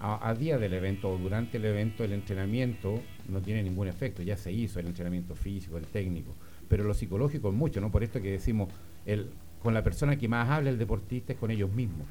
A, 0.00 0.28
a 0.28 0.34
día 0.34 0.58
del 0.58 0.72
evento 0.74 1.10
o 1.10 1.16
durante 1.16 1.58
el 1.58 1.64
evento, 1.66 2.02
el 2.02 2.12
entrenamiento 2.12 3.00
no 3.28 3.40
tiene 3.40 3.62
ningún 3.62 3.86
efecto, 3.86 4.22
ya 4.22 4.36
se 4.36 4.50
hizo 4.52 4.80
el 4.80 4.86
entrenamiento 4.86 5.36
físico, 5.36 5.78
el 5.78 5.84
técnico, 5.86 6.34
pero 6.68 6.82
lo 6.82 6.92
psicológico 6.92 7.50
es 7.50 7.54
mucho, 7.54 7.80
¿no? 7.80 7.92
Por 7.92 8.02
esto 8.02 8.20
que 8.20 8.32
decimos, 8.32 8.68
el, 9.06 9.28
con 9.62 9.72
la 9.74 9.84
persona 9.84 10.16
que 10.16 10.26
más 10.28 10.50
habla 10.50 10.70
el 10.70 10.78
deportista 10.78 11.32
es 11.34 11.38
con 11.38 11.52
ellos 11.52 11.72
mismos. 11.72 12.06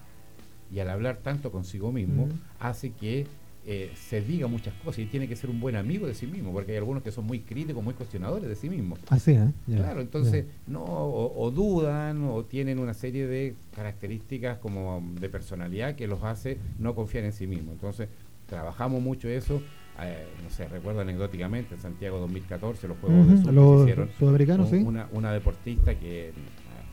Y 0.74 0.80
al 0.80 0.90
hablar 0.90 1.18
tanto 1.24 1.52
consigo 1.52 1.92
mismo, 1.92 2.28
hace 2.60 2.92
que 2.92 3.28
eh, 3.66 3.92
se 3.96 4.20
diga 4.22 4.48
muchas 4.48 4.74
cosas 4.84 5.00
y 5.00 5.06
tiene 5.06 5.28
que 5.28 5.36
ser 5.38 5.50
un 5.50 5.60
buen 5.62 5.76
amigo 5.78 6.06
de 6.06 6.14
sí 6.16 6.28
mismo, 6.28 6.52
porque 6.52 6.72
hay 6.74 6.78
algunos 6.80 7.02
que 7.02 7.12
son 7.12 7.26
muy 7.26 7.40
críticos, 7.40 7.82
muy 7.84 7.94
cuestionadores 7.94 8.50
de 8.50 8.56
sí 8.56 8.70
mismos. 8.70 9.00
Así, 9.10 9.32
¿eh? 9.32 9.48
Claro, 9.68 10.02
entonces 10.02 10.46
no 10.68 10.84
o, 10.84 11.42
o 11.46 11.50
dudan 11.52 12.24
o 12.26 12.44
tienen 12.44 12.78
una 12.80 12.94
serie 12.94 13.26
de 13.28 13.56
características 13.74 14.58
como 14.58 15.02
de 15.20 15.30
personalidad 15.30 15.96
que 15.96 16.08
los 16.08 16.24
hace 16.24 16.58
no 16.80 16.94
confiar 16.96 17.24
en 17.26 17.32
sí 17.34 17.48
mismos. 17.48 17.74
Entonces 17.76 18.10
trabajamos 18.48 19.02
mucho 19.02 19.30
eso. 19.30 19.62
eh, 20.02 20.26
no 20.44 20.50
sé, 20.50 20.68
recuerdo 20.68 21.02
anecdóticamente 21.02 21.76
en 21.76 21.80
Santiago 21.82 22.20
2014 22.20 22.88
los 22.88 22.98
Juegos 22.98 23.28
de 23.28 23.38
Sur 23.38 23.46
que 23.46 23.52
los 23.54 23.76
se 23.78 23.82
hicieron. 23.84 24.10
sudamericanos, 24.20 24.72
un- 24.72 24.78
sí. 24.80 24.84
Una, 24.86 25.08
una 25.14 25.32
deportista 25.32 25.94
que 25.98 26.34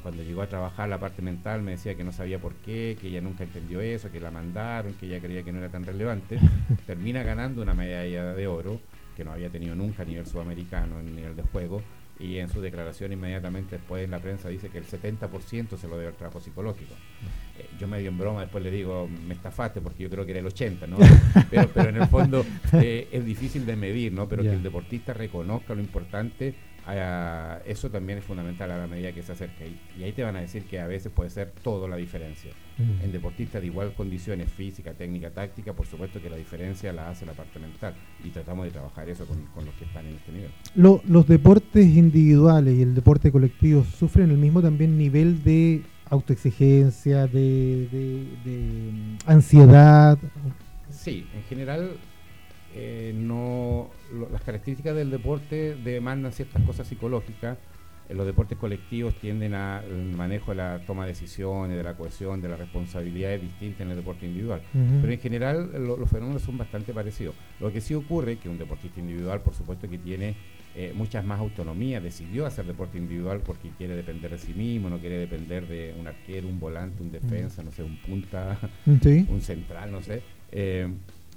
cuando 0.02 0.22
llegó 0.22 0.42
a 0.42 0.48
trabajar 0.48 0.88
la 0.88 0.98
parte 0.98 1.22
mental 1.22 1.62
me 1.62 1.72
decía 1.72 1.94
que 1.94 2.04
no 2.04 2.12
sabía 2.12 2.38
por 2.38 2.54
qué, 2.56 2.96
que 3.00 3.08
ella 3.08 3.20
nunca 3.20 3.44
entendió 3.44 3.80
eso, 3.80 4.10
que 4.10 4.20
la 4.20 4.30
mandaron, 4.30 4.94
que 4.94 5.06
ella 5.06 5.20
creía 5.20 5.42
que 5.42 5.52
no 5.52 5.58
era 5.58 5.68
tan 5.68 5.84
relevante. 5.84 6.38
Termina 6.86 7.22
ganando 7.22 7.62
una 7.62 7.74
medalla 7.74 8.32
de 8.34 8.46
oro 8.46 8.80
que 9.16 9.24
no 9.24 9.32
había 9.32 9.50
tenido 9.50 9.74
nunca 9.74 10.02
a 10.02 10.06
nivel 10.06 10.26
sudamericano 10.26 11.00
en 11.00 11.14
nivel 11.14 11.36
de 11.36 11.42
juego 11.42 11.82
y 12.20 12.38
en 12.38 12.48
su 12.50 12.60
declaración 12.60 13.12
inmediatamente 13.12 13.76
después 13.76 14.04
en 14.04 14.10
la 14.10 14.18
prensa 14.18 14.48
dice 14.48 14.68
que 14.68 14.78
el 14.78 14.86
70% 14.86 15.76
se 15.76 15.88
lo 15.88 15.96
debe 15.96 16.08
al 16.08 16.14
trabajo 16.14 16.40
psicológico. 16.40 16.94
Eh, 17.58 17.66
yo 17.78 17.88
medio 17.88 18.10
en 18.10 18.18
broma 18.18 18.42
después 18.42 18.62
le 18.62 18.70
digo, 18.70 19.08
me 19.26 19.34
estafaste 19.34 19.80
porque 19.80 20.02
yo 20.02 20.10
creo 20.10 20.24
que 20.24 20.32
era 20.32 20.40
el 20.40 20.46
80, 20.46 20.86
¿no? 20.86 20.98
pero, 21.50 21.68
pero 21.72 21.88
en 21.88 21.96
el 21.96 22.06
fondo 22.08 22.44
eh, 22.74 23.08
es 23.10 23.24
difícil 23.24 23.64
de 23.64 23.74
medir, 23.74 24.12
¿no? 24.12 24.28
Pero 24.28 24.42
que 24.42 24.52
el 24.52 24.62
deportista 24.62 25.14
reconozca 25.14 25.74
lo 25.74 25.80
importante 25.80 26.54
Ah, 26.92 27.60
eso 27.66 27.88
también 27.88 28.18
es 28.18 28.24
fundamental 28.24 28.70
a 28.70 28.78
la 28.78 28.86
medida 28.86 29.12
que 29.12 29.22
se 29.22 29.32
acerca. 29.32 29.64
Y, 29.64 29.78
y, 29.98 30.04
ahí 30.04 30.12
te 30.12 30.22
van 30.22 30.36
a 30.36 30.40
decir 30.40 30.64
que 30.64 30.80
a 30.80 30.86
veces 30.86 31.12
puede 31.12 31.30
ser 31.30 31.52
todo 31.62 31.86
la 31.86 31.96
diferencia. 31.96 32.50
Mm. 32.78 33.04
En 33.04 33.12
deportistas 33.12 33.60
de 33.60 33.68
igual 33.68 33.94
condiciones, 33.94 34.50
física, 34.50 34.92
técnica, 34.94 35.30
táctica, 35.30 35.72
por 35.72 35.86
supuesto 35.86 36.20
que 36.20 36.28
la 36.28 36.36
diferencia 36.36 36.92
la 36.92 37.10
hace 37.10 37.26
la 37.26 37.32
parte 37.32 37.58
mental. 37.58 37.94
Y 38.24 38.30
tratamos 38.30 38.64
de 38.64 38.72
trabajar 38.72 39.08
eso 39.08 39.24
con, 39.26 39.64
los 39.64 39.74
que 39.74 39.84
están 39.84 40.06
en 40.06 40.16
este 40.16 40.32
nivel. 40.32 40.50
los 40.74 41.26
deportes 41.26 41.86
individuales 41.86 42.76
y 42.76 42.82
el 42.82 42.94
deporte 42.94 43.30
colectivo 43.30 43.84
sufren 43.84 44.30
el 44.30 44.38
mismo 44.38 44.60
también 44.60 44.98
nivel 44.98 45.44
de 45.44 45.82
autoexigencia, 46.08 47.28
de, 47.28 47.86
de 48.44 48.92
mm, 48.92 49.18
ansiedad. 49.26 50.18
Sí, 50.90 51.24
en 51.34 51.42
general 51.44 51.92
eh, 52.74 53.12
no 53.16 53.90
las 54.30 54.42
características 54.42 54.94
del 54.94 55.10
deporte 55.10 55.74
demandan 55.74 56.32
ciertas 56.32 56.62
cosas 56.62 56.86
psicológicas. 56.86 57.58
En 58.08 58.16
los 58.16 58.26
deportes 58.26 58.58
colectivos 58.58 59.14
tienden 59.14 59.54
al 59.54 59.86
manejo 60.16 60.50
de 60.50 60.56
la 60.56 60.80
toma 60.84 61.04
de 61.04 61.12
decisiones, 61.12 61.76
de 61.76 61.84
la 61.84 61.96
cohesión, 61.96 62.42
de 62.42 62.48
la 62.48 62.56
responsabilidad 62.56 63.32
es 63.34 63.42
distinta 63.42 63.84
en 63.84 63.90
el 63.90 63.96
deporte 63.96 64.26
individual. 64.26 64.62
Pero 64.72 65.12
en 65.12 65.20
general 65.20 65.70
los 65.86 66.10
fenómenos 66.10 66.42
son 66.42 66.58
bastante 66.58 66.92
parecidos. 66.92 67.36
Lo 67.60 67.72
que 67.72 67.80
sí 67.80 67.94
ocurre 67.94 68.38
que 68.38 68.48
un 68.48 68.58
deportista 68.58 68.98
individual, 68.98 69.42
por 69.42 69.54
supuesto 69.54 69.88
que 69.88 69.96
tiene 69.96 70.34
eh, 70.74 70.92
muchas 70.92 71.24
más 71.24 71.38
autonomía, 71.38 72.00
decidió 72.00 72.46
hacer 72.46 72.64
deporte 72.64 72.98
individual 72.98 73.42
porque 73.46 73.70
quiere 73.78 73.94
depender 73.94 74.32
de 74.32 74.38
sí 74.38 74.54
mismo, 74.54 74.90
no 74.90 74.98
quiere 74.98 75.18
depender 75.18 75.68
de 75.68 75.94
un 75.96 76.08
arquero, 76.08 76.48
un 76.48 76.58
volante, 76.58 77.04
un 77.04 77.12
defensa, 77.12 77.62
no 77.62 77.70
sé, 77.70 77.84
un 77.84 77.96
punta, 77.98 78.58
un 79.28 79.40
central, 79.40 79.92
no 79.92 80.02
sé. 80.02 80.20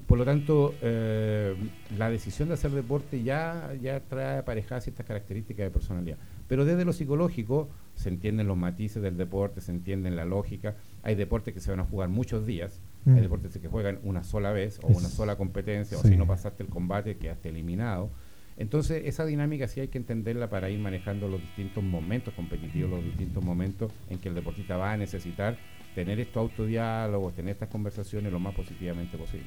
Por 0.08 0.18
lo 0.18 0.26
tanto, 0.26 0.74
eh, 0.82 1.56
la 1.98 2.10
decisión 2.10 2.50
de 2.50 2.56
hacer 2.56 2.72
deporte 2.72 3.24
ya, 3.24 3.74
ya 3.82 4.00
trae 4.02 4.40
aparejadas 4.40 4.84
ciertas 4.84 5.06
características 5.06 5.66
de 5.66 5.72
personalidad. 5.72 6.18
Pero 6.48 6.66
desde 6.66 6.84
lo 6.86 6.94
psicológico 6.94 7.70
se 7.96 8.10
entienden 8.10 8.48
los 8.48 8.58
matices 8.58 9.02
del 9.02 9.18
deporte, 9.18 9.62
se 9.62 9.72
entienden 9.72 10.16
la 10.16 10.26
lógica. 10.26 10.76
Hay 11.04 11.16
deportes 11.16 11.54
que 11.54 11.60
se 11.60 11.72
van 11.72 11.80
a 11.80 11.86
jugar 11.86 12.10
muchos 12.10 12.46
días, 12.46 12.82
hay 13.06 13.14
mm. 13.14 13.22
deportes 13.22 13.58
que 13.58 13.68
juegan 13.68 14.00
una 14.04 14.24
sola 14.24 14.52
vez 14.52 14.80
o 14.84 14.88
una 14.88 15.10
sola 15.10 15.36
competencia, 15.36 15.98
o 15.98 16.02
si 16.02 16.16
no 16.18 16.28
pasaste 16.28 16.64
el 16.64 16.70
combate 16.70 17.18
quedaste 17.18 17.50
eliminado. 17.50 18.10
Entonces, 18.58 19.04
esa 19.06 19.26
dinámica 19.26 19.68
sí 19.68 19.80
hay 19.80 19.88
que 19.88 19.98
entenderla 19.98 20.50
para 20.50 20.70
ir 20.70 20.80
manejando 20.80 21.28
los 21.28 21.42
distintos 21.42 21.84
momentos 21.84 22.34
competitivos, 22.34 22.92
los 22.92 23.04
distintos 23.04 23.44
momentos 23.44 23.92
en 24.10 24.20
que 24.20 24.30
el 24.30 24.36
deportista 24.36 24.78
va 24.78 24.92
a 24.92 24.98
necesitar 24.98 25.58
tener 25.94 26.20
estos 26.20 26.38
autodiálogos, 26.38 27.34
tener 27.34 27.54
estas 27.54 27.70
conversaciones 27.70 28.32
lo 28.32 28.40
más 28.40 28.54
positivamente 28.56 29.18
posible. 29.18 29.46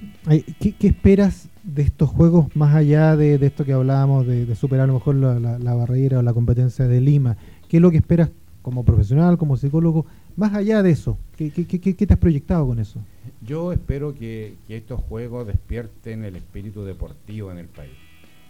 ¿Qué, 0.61 0.87
esperas 0.87 1.49
de 1.62 1.83
estos 1.83 2.11
juegos 2.11 2.55
más 2.55 2.75
allá 2.75 3.17
de, 3.17 3.35
esto 3.35 3.65
que 3.65 3.73
hablábamos, 3.73 4.26
de, 4.26 4.55
superar 4.55 4.85
a 4.85 4.87
lo 4.87 4.95
mejor 4.95 5.17
la, 5.17 5.75
barrera 5.75 6.19
o 6.19 6.23
la 6.23 6.33
competencia 6.33 6.87
de 6.87 7.00
Lima? 7.00 7.37
¿Qué 7.69 7.79
es 7.79 7.83
lo 7.83 7.91
que 7.91 7.97
esperas 7.97 8.31
como 8.62 8.85
profesional, 8.85 9.38
como 9.38 9.57
psicólogo, 9.57 10.07
más 10.37 10.55
allá 10.55 10.83
de 10.83 10.91
eso? 10.91 11.19
¿Qué, 11.37 11.50
te 11.50 12.12
has 12.12 12.21
proyectado 12.21 12.67
con 12.67 12.79
eso? 12.79 13.00
Yo 13.43 13.73
espero 13.73 14.15
que, 14.15 14.55
estos 14.69 15.00
juegos 15.00 15.47
despierten 15.47 16.25
el 16.25 16.37
espíritu 16.37 16.85
deportivo 16.85 17.50
en 17.50 17.59
el 17.59 17.67
país. 17.67 17.93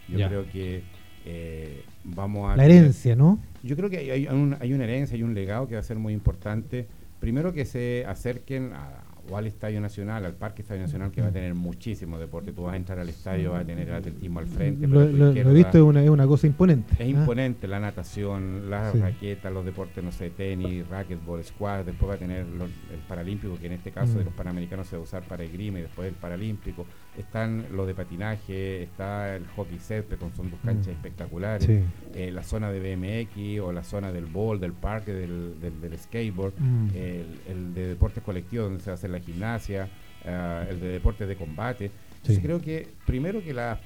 Yo 0.07 0.25
creo 0.27 0.49
que 0.49 0.83
eh, 1.25 1.83
vamos 2.03 2.49
a... 2.49 2.55
La 2.55 2.65
herencia, 2.65 3.15
¿no? 3.15 3.39
Yo 3.63 3.75
creo 3.75 3.89
que 3.89 3.97
hay, 3.97 4.09
hay, 4.11 4.27
hay 4.59 4.73
una 4.73 4.83
herencia, 4.83 5.15
hay 5.15 5.23
un 5.23 5.33
legado 5.33 5.67
que 5.67 5.73
va 5.73 5.81
a 5.81 5.83
ser 5.83 5.97
muy 5.97 6.13
importante 6.13 6.87
primero 7.19 7.53
que 7.53 7.65
se 7.65 8.05
acerquen 8.07 8.73
a, 8.73 9.03
o 9.29 9.37
al 9.37 9.47
Estadio 9.47 9.81
Nacional, 9.81 10.25
al 10.25 10.33
Parque 10.33 10.61
Estadio 10.61 10.81
Nacional, 10.81 11.11
que 11.11 11.21
va 11.21 11.27
a 11.27 11.31
tener 11.31 11.53
muchísimo 11.53 12.17
deporte. 12.17 12.51
Tú 12.51 12.63
vas 12.63 12.73
a 12.73 12.77
entrar 12.77 12.99
al 12.99 13.09
estadio, 13.09 13.51
vas 13.51 13.63
a 13.63 13.65
tener 13.65 13.87
el 13.87 13.95
atletismo 13.95 14.39
al 14.39 14.47
frente. 14.47 14.87
Lo, 14.87 15.01
he 15.01 15.53
visto, 15.53 15.77
es 15.77 15.83
una, 15.83 16.03
es 16.03 16.09
una 16.09 16.27
cosa 16.27 16.47
imponente. 16.47 16.93
Es 16.93 17.01
¿ah? 17.01 17.05
imponente 17.05 17.67
la 17.67 17.79
natación, 17.79 18.69
las 18.69 18.97
raquetas, 18.97 19.51
los 19.51 19.65
deportes, 19.65 20.03
no 20.03 20.11
sé, 20.11 20.29
tenis, 20.29 20.87
racquetball, 20.87 21.43
squash. 21.43 21.85
Después 21.85 22.09
va 22.09 22.15
a 22.15 22.17
tener 22.17 22.41
el 22.41 22.99
Paralímpico, 23.07 23.57
que 23.59 23.67
en 23.67 23.73
este 23.73 23.91
caso 23.91 24.17
de 24.17 24.25
los 24.25 24.33
Panamericanos 24.33 24.87
se 24.87 24.95
va 24.95 25.01
a 25.01 25.03
usar 25.03 25.23
para 25.23 25.43
esgrima 25.43 25.79
y 25.79 25.83
después 25.83 26.07
el 26.07 26.15
Paralímpico. 26.15 26.85
Están 27.17 27.65
los 27.73 27.87
de 27.87 27.95
patinaje, 27.95 28.83
está 28.83 29.35
el 29.35 29.47
hockey 29.55 29.79
césped, 29.79 30.19
con 30.19 30.33
son 30.35 30.51
dos 30.51 30.59
canchas 30.63 30.89
espectaculares. 30.89 31.67
Eh, 32.13 32.31
la 32.31 32.43
zona 32.43 32.71
de 32.71 32.79
BMX 32.79 33.59
o 33.61 33.71
la 33.71 33.83
zona 33.83 34.11
del 34.11 34.25
bowl, 34.25 34.59
del 34.59 34.73
parque, 34.73 35.13
del, 35.13 35.59
del, 35.59 35.97
skateboard. 35.97 36.53
El, 36.93 37.25
el, 37.47 37.73
de 37.73 37.87
deportes 37.87 38.23
colectivos, 38.23 38.67
donde 38.67 38.83
se 38.83 38.91
va 38.91 38.93
a 38.93 38.95
hacer 38.95 39.09
la 39.09 39.16
gimnasia, 39.19 39.89
eh, 40.23 40.67
el 40.69 40.79
de 40.79 40.87
deportes 40.89 41.27
de 41.27 41.35
combate. 41.35 41.91
Entonces 42.17 42.39
creo 42.43 42.61
que 42.61 42.87
primero 43.05 43.43
que 43.43 43.53
la 43.53 43.79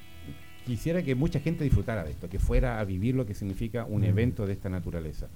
quisiera 0.66 1.02
que 1.04 1.16
mucha 1.16 1.40
gente 1.40 1.64
disfrutara 1.64 2.04
de 2.04 2.12
esto, 2.12 2.30
que 2.30 2.40
fuera 2.40 2.80
a 2.80 2.86
vivir 2.86 3.16
lo 3.16 3.26
que 3.26 3.34
significa 3.34 3.86
un 3.86 4.04
evento 4.04 4.46
de 4.46 4.54
esta 4.54 4.70
naturaleza. 4.70 5.28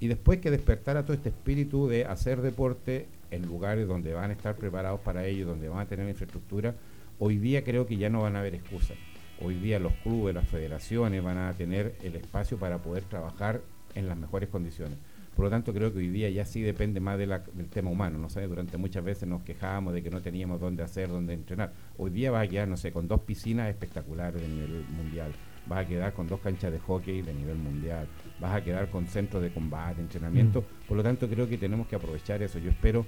Y 0.00 0.08
después 0.08 0.40
que 0.40 0.50
despertara 0.50 1.04
todo 1.04 1.14
este 1.14 1.28
espíritu 1.28 1.88
de 1.88 2.04
hacer 2.04 2.42
deporte 2.42 3.06
en 3.30 3.46
lugares 3.46 3.86
donde 3.86 4.12
van 4.12 4.30
a 4.30 4.32
estar 4.32 4.56
preparados 4.56 5.00
para 5.00 5.26
ello, 5.26 5.46
donde 5.46 5.68
van 5.68 5.80
a 5.80 5.86
tener 5.86 6.08
infraestructura, 6.08 6.74
hoy 7.18 7.38
día 7.38 7.62
creo 7.62 7.86
que 7.86 7.96
ya 7.96 8.10
no 8.10 8.22
van 8.22 8.34
a 8.36 8.40
haber 8.40 8.54
excusas. 8.54 8.96
Hoy 9.40 9.54
día 9.54 9.78
los 9.78 9.92
clubes, 10.02 10.34
las 10.34 10.48
federaciones 10.48 11.22
van 11.22 11.38
a 11.38 11.52
tener 11.52 11.94
el 12.02 12.16
espacio 12.16 12.58
para 12.58 12.78
poder 12.78 13.04
trabajar 13.04 13.60
en 13.94 14.08
las 14.08 14.16
mejores 14.16 14.48
condiciones. 14.48 14.98
Por 15.34 15.46
lo 15.46 15.50
tanto, 15.50 15.72
creo 15.72 15.92
que 15.92 15.98
hoy 15.98 16.08
día 16.08 16.28
ya 16.28 16.44
sí 16.44 16.60
depende 16.60 17.00
más 17.00 17.18
del 17.18 17.40
tema 17.70 17.90
humano. 17.90 18.18
¿no 18.18 18.28
sé? 18.28 18.46
Durante 18.46 18.76
muchas 18.76 19.02
veces 19.02 19.28
nos 19.28 19.42
quejábamos 19.42 19.94
de 19.94 20.02
que 20.02 20.10
no 20.10 20.20
teníamos 20.20 20.60
dónde 20.60 20.82
hacer, 20.82 21.08
dónde 21.08 21.32
entrenar. 21.32 21.72
Hoy 21.96 22.10
día 22.10 22.30
va 22.30 22.40
a 22.40 22.46
quedar, 22.46 22.68
no 22.68 22.76
sé, 22.76 22.92
con 22.92 23.08
dos 23.08 23.20
piscinas 23.22 23.68
espectaculares 23.68 24.40
de 24.40 24.48
nivel 24.48 24.84
mundial. 24.90 25.32
Vas 25.66 25.84
a 25.84 25.88
quedar 25.88 26.12
con 26.12 26.26
dos 26.26 26.40
canchas 26.40 26.72
de 26.72 26.78
hockey 26.80 27.22
de 27.22 27.32
nivel 27.32 27.56
mundial. 27.56 28.06
Vas 28.40 28.56
a 28.56 28.64
quedar 28.64 28.90
con 28.90 29.06
centros 29.06 29.42
de 29.42 29.52
combate, 29.52 30.00
entrenamiento. 30.00 30.60
Mm. 30.60 30.88
Por 30.88 30.96
lo 30.96 31.02
tanto, 31.02 31.28
creo 31.28 31.48
que 31.48 31.56
tenemos 31.56 31.86
que 31.86 31.96
aprovechar 31.96 32.42
eso. 32.42 32.58
Yo 32.58 32.70
espero 32.70 33.06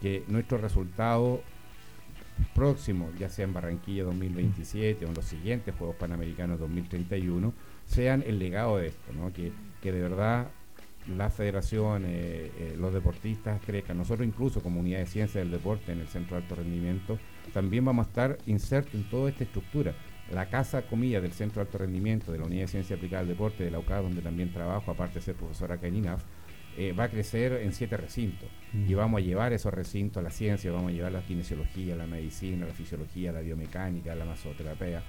que 0.00 0.24
nuestro 0.28 0.58
resultado 0.58 1.42
próximo, 2.54 3.10
ya 3.18 3.28
sea 3.28 3.44
en 3.44 3.52
Barranquilla 3.52 4.04
2027 4.04 5.04
o 5.04 5.08
en 5.08 5.14
los 5.14 5.24
siguientes 5.24 5.74
Juegos 5.76 5.96
Panamericanos 5.96 6.58
2031, 6.58 7.52
sean 7.86 8.22
el 8.26 8.38
legado 8.38 8.78
de 8.78 8.88
esto, 8.88 9.12
¿no? 9.12 9.32
que, 9.32 9.52
que 9.80 9.92
de 9.92 10.02
verdad 10.02 10.48
la 11.08 11.30
federación, 11.30 12.04
eh, 12.06 12.74
los 12.78 12.92
deportistas 12.92 13.60
crezcan. 13.64 13.98
Nosotros 13.98 14.26
incluso 14.26 14.62
como 14.62 14.80
unidad 14.80 15.00
de 15.00 15.06
ciencia 15.06 15.40
del 15.40 15.50
deporte 15.50 15.92
en 15.92 16.00
el 16.00 16.08
Centro 16.08 16.36
de 16.36 16.42
Alto 16.42 16.54
Rendimiento, 16.54 17.18
también 17.52 17.84
vamos 17.84 18.06
a 18.06 18.08
estar 18.08 18.38
insertos 18.46 18.94
en 18.94 19.08
toda 19.08 19.30
esta 19.30 19.44
estructura. 19.44 19.94
La 20.30 20.48
casa 20.48 20.82
comilla 20.82 21.20
del 21.20 21.32
Centro 21.32 21.62
de 21.62 21.68
Alto 21.68 21.78
Rendimiento, 21.78 22.32
de 22.32 22.38
la 22.38 22.44
Unidad 22.44 22.62
de 22.62 22.68
Ciencia 22.68 22.96
Aplicada 22.96 23.22
al 23.22 23.28
Deporte 23.28 23.64
de 23.64 23.70
la 23.70 23.78
UCA, 23.78 24.00
donde 24.00 24.22
también 24.22 24.52
trabajo, 24.52 24.90
aparte 24.90 25.16
de 25.16 25.20
ser 25.22 25.34
profesora 25.34 25.74
acá 25.74 25.88
en 25.88 25.96
INAF, 25.96 26.22
eh, 26.78 26.92
va 26.92 27.04
a 27.04 27.08
crecer 27.10 27.52
en 27.52 27.72
siete 27.72 27.96
recintos. 27.96 28.48
Mm. 28.72 28.90
Y 28.90 28.94
vamos 28.94 29.18
a 29.18 29.24
llevar 29.24 29.52
esos 29.52 29.74
recintos 29.74 30.20
a 30.20 30.22
la 30.22 30.30
ciencia, 30.30 30.72
vamos 30.72 30.90
a 30.90 30.94
llevar 30.94 31.12
la 31.12 31.20
kinesiología, 31.22 31.96
la 31.96 32.06
medicina, 32.06 32.66
la 32.66 32.72
fisiología, 32.72 33.32
la 33.32 33.40
biomecánica, 33.40 34.14
la 34.14 34.24
masoterapia, 34.24 35.02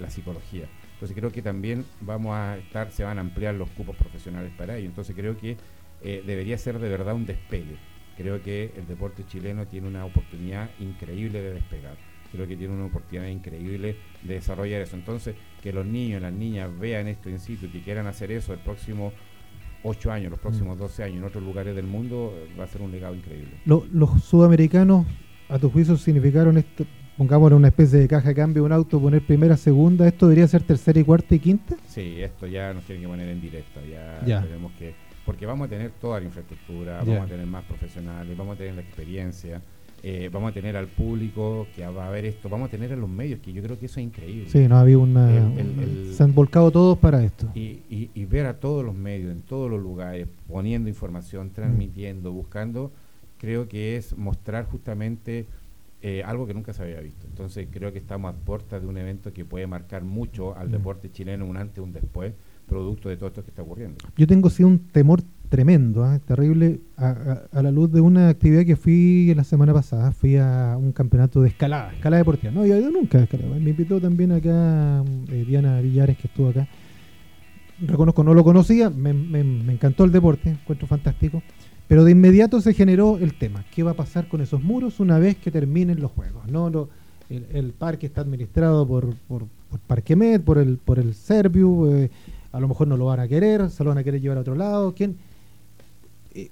la 0.00 0.10
psicología. 0.10 0.68
Entonces 0.94 1.16
creo 1.16 1.32
que 1.32 1.42
también 1.42 1.84
vamos 2.00 2.34
a 2.34 2.56
estar, 2.56 2.90
se 2.92 3.04
van 3.04 3.18
a 3.18 3.20
ampliar 3.20 3.54
los 3.54 3.68
cupos 3.70 3.96
profesionales 3.96 4.52
para 4.56 4.76
ello. 4.76 4.86
Entonces 4.86 5.14
creo 5.14 5.36
que 5.36 5.56
eh, 6.02 6.22
debería 6.26 6.56
ser 6.58 6.78
de 6.78 6.88
verdad 6.88 7.14
un 7.14 7.26
despegue. 7.26 7.76
Creo 8.16 8.42
que 8.42 8.72
el 8.76 8.86
deporte 8.86 9.24
chileno 9.26 9.66
tiene 9.66 9.88
una 9.88 10.04
oportunidad 10.04 10.70
increíble 10.78 11.42
de 11.42 11.54
despegar. 11.54 11.96
Creo 12.30 12.46
que 12.46 12.56
tiene 12.56 12.74
una 12.74 12.86
oportunidad 12.86 13.28
increíble 13.28 13.96
de 14.22 14.34
desarrollar 14.34 14.82
eso. 14.82 14.96
Entonces, 14.96 15.34
que 15.62 15.72
los 15.72 15.86
niños 15.86 16.20
y 16.20 16.22
las 16.22 16.32
niñas 16.32 16.70
vean 16.78 17.08
esto 17.08 17.28
en 17.28 17.40
sitio 17.40 17.68
y 17.68 17.70
que 17.70 17.82
quieran 17.82 18.06
hacer 18.06 18.30
eso 18.32 18.52
el 18.52 18.60
próximo 18.60 19.12
8 19.82 20.10
años, 20.10 20.30
los 20.30 20.40
próximos 20.40 20.78
12 20.78 21.02
mm. 21.02 21.04
años 21.04 21.18
en 21.18 21.24
otros 21.24 21.44
lugares 21.44 21.76
del 21.76 21.86
mundo, 21.86 22.34
va 22.58 22.64
a 22.64 22.66
ser 22.66 22.82
un 22.82 22.90
legado 22.90 23.14
increíble. 23.14 23.58
los 23.64 24.24
sudamericanos, 24.24 25.06
a 25.48 25.58
tu 25.58 25.70
juicio, 25.70 25.96
significaron 25.96 26.56
esto, 26.56 26.86
pongamos 27.16 27.52
una 27.52 27.68
especie 27.68 28.00
de 28.00 28.08
caja 28.08 28.28
de 28.28 28.34
cambio 28.34 28.64
un 28.64 28.72
auto, 28.72 29.00
poner 29.00 29.24
primera, 29.24 29.56
segunda, 29.56 30.06
¿esto 30.06 30.26
debería 30.26 30.48
ser 30.48 30.62
tercera 30.62 30.98
y 30.98 31.04
cuarta 31.04 31.34
y 31.34 31.38
quinta? 31.38 31.76
Sí, 31.88 32.20
esto 32.20 32.46
ya 32.46 32.72
nos 32.72 32.84
tiene 32.84 33.02
que 33.02 33.08
poner 33.08 33.28
en 33.28 33.40
directo, 33.40 33.80
ya, 33.88 34.42
tenemos 34.42 34.72
que, 34.72 34.94
porque 35.24 35.46
vamos 35.46 35.66
a 35.66 35.70
tener 35.70 35.92
toda 36.00 36.20
la 36.20 36.26
infraestructura, 36.26 36.98
vamos 36.98 37.22
a 37.22 37.26
tener 37.26 37.46
más 37.46 37.64
profesionales, 37.64 38.36
vamos 38.36 38.54
a 38.54 38.58
tener 38.58 38.74
la 38.74 38.82
experiencia, 38.82 39.60
eh, 40.02 40.28
vamos 40.30 40.50
a 40.50 40.54
tener 40.54 40.76
al 40.76 40.88
público 40.88 41.66
que 41.74 41.86
va 41.86 42.08
a 42.08 42.10
ver 42.10 42.26
esto, 42.26 42.48
vamos 42.50 42.68
a 42.68 42.70
tener 42.70 42.92
a 42.92 42.96
los 42.96 43.08
medios, 43.08 43.40
que 43.40 43.52
yo 43.52 43.62
creo 43.62 43.78
que 43.78 43.86
eso 43.86 44.00
es 44.00 44.06
increíble. 44.06 44.50
Sí, 44.50 44.68
no 44.68 44.76
había 44.76 44.98
una... 44.98 45.30
se 46.12 46.22
han 46.22 46.34
volcado 46.34 46.70
todos 46.70 46.98
para 46.98 47.24
esto. 47.24 47.48
Y, 47.54 47.80
y, 47.88 48.24
ver 48.26 48.46
a 48.46 48.60
todos 48.60 48.84
los 48.84 48.94
medios, 48.94 49.32
en 49.32 49.40
todos 49.42 49.70
los 49.70 49.80
lugares, 49.80 50.26
poniendo 50.46 50.90
información, 50.90 51.50
transmitiendo, 51.50 52.32
buscando, 52.32 52.92
creo 53.38 53.66
que 53.66 53.96
es 53.96 54.16
mostrar 54.18 54.66
justamente 54.66 55.46
eh, 56.06 56.22
algo 56.22 56.46
que 56.46 56.52
nunca 56.52 56.74
se 56.74 56.82
había 56.82 57.00
visto. 57.00 57.26
Entonces 57.26 57.66
creo 57.70 57.90
que 57.90 57.98
estamos 57.98 58.34
a 58.34 58.36
puerta 58.36 58.78
de 58.78 58.86
un 58.86 58.98
evento 58.98 59.32
que 59.32 59.46
puede 59.46 59.66
marcar 59.66 60.04
mucho 60.04 60.54
al 60.54 60.68
mm. 60.68 60.72
deporte 60.72 61.10
chileno 61.10 61.46
un 61.46 61.56
antes 61.56 61.82
un 61.82 61.94
después, 61.94 62.34
producto 62.68 63.08
de 63.08 63.16
todo 63.16 63.28
esto 63.28 63.42
que 63.42 63.48
está 63.48 63.62
ocurriendo. 63.62 63.96
Yo 64.14 64.26
tengo 64.26 64.50
sí 64.50 64.62
un 64.64 64.80
temor 64.80 65.22
tremendo, 65.48 66.04
¿ah? 66.04 66.18
terrible, 66.18 66.80
a, 66.98 67.48
la 67.54 67.70
luz 67.70 67.90
de 67.90 68.02
una 68.02 68.28
actividad 68.28 68.66
que 68.66 68.76
fui 68.76 69.32
la 69.34 69.44
semana 69.44 69.72
pasada, 69.72 70.12
fui 70.12 70.36
a 70.36 70.76
un 70.78 70.92
campeonato 70.92 71.40
de 71.40 71.48
escalada, 71.48 71.94
escalada 71.94 72.18
deportiva. 72.18 72.52
No 72.52 72.60
había 72.60 72.78
ido 72.78 72.90
nunca 72.90 73.16
a 73.16 73.22
escalada. 73.22 73.58
Me 73.58 73.70
invitó 73.70 73.98
también 73.98 74.32
acá 74.32 75.02
eh, 75.30 75.44
Diana 75.46 75.80
Villares, 75.80 76.18
que 76.18 76.26
estuvo 76.26 76.50
acá. 76.50 76.68
reconozco, 77.80 78.22
no 78.22 78.34
lo 78.34 78.44
conocía, 78.44 78.90
me, 78.90 79.08
encantó 79.72 80.04
el 80.04 80.12
deporte, 80.12 80.50
encuentro 80.50 80.86
fantástico, 80.86 81.42
pero 81.94 82.02
de 82.02 82.10
inmediato 82.10 82.60
se 82.60 82.74
generó 82.74 83.18
el 83.18 83.34
tema, 83.34 83.64
¿qué 83.72 83.84
va 83.84 83.92
a 83.92 83.94
pasar 83.94 84.26
con 84.26 84.40
esos 84.40 84.60
muros 84.60 84.98
una 84.98 85.20
vez 85.20 85.36
que 85.36 85.52
terminen 85.52 86.00
los 86.00 86.10
juegos? 86.10 86.44
No, 86.50 86.68
no 86.68 86.88
el, 87.30 87.72
parque 87.72 88.06
está 88.06 88.20
administrado 88.20 88.84
por, 88.84 89.14
por, 89.28 89.44
por 89.70 89.78
por 90.44 90.58
el, 90.58 90.78
por 90.78 90.98
el 90.98 91.14
eh, 91.14 92.10
a 92.50 92.58
lo 92.58 92.66
mejor 92.66 92.88
no 92.88 92.96
lo 92.96 93.04
van 93.04 93.20
a 93.20 93.28
querer, 93.28 93.70
se 93.70 93.84
lo 93.84 93.90
van 93.90 93.98
a 93.98 94.02
querer 94.02 94.20
llevar 94.20 94.38
a 94.38 94.40
otro 94.40 94.56
lado, 94.56 94.92
¿quién? 94.92 95.16
Eh, 96.34 96.50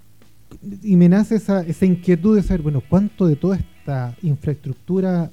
y 0.81 0.95
me 0.95 1.09
nace 1.09 1.35
esa, 1.35 1.63
esa 1.63 1.87
inquietud 1.87 2.37
de 2.37 2.45
saber, 2.45 2.63
bueno, 2.63 2.81
¿cuánto 2.89 3.27
de 3.27 3.35
toda 3.35 3.57
esta 3.57 4.17
infraestructura 4.23 5.29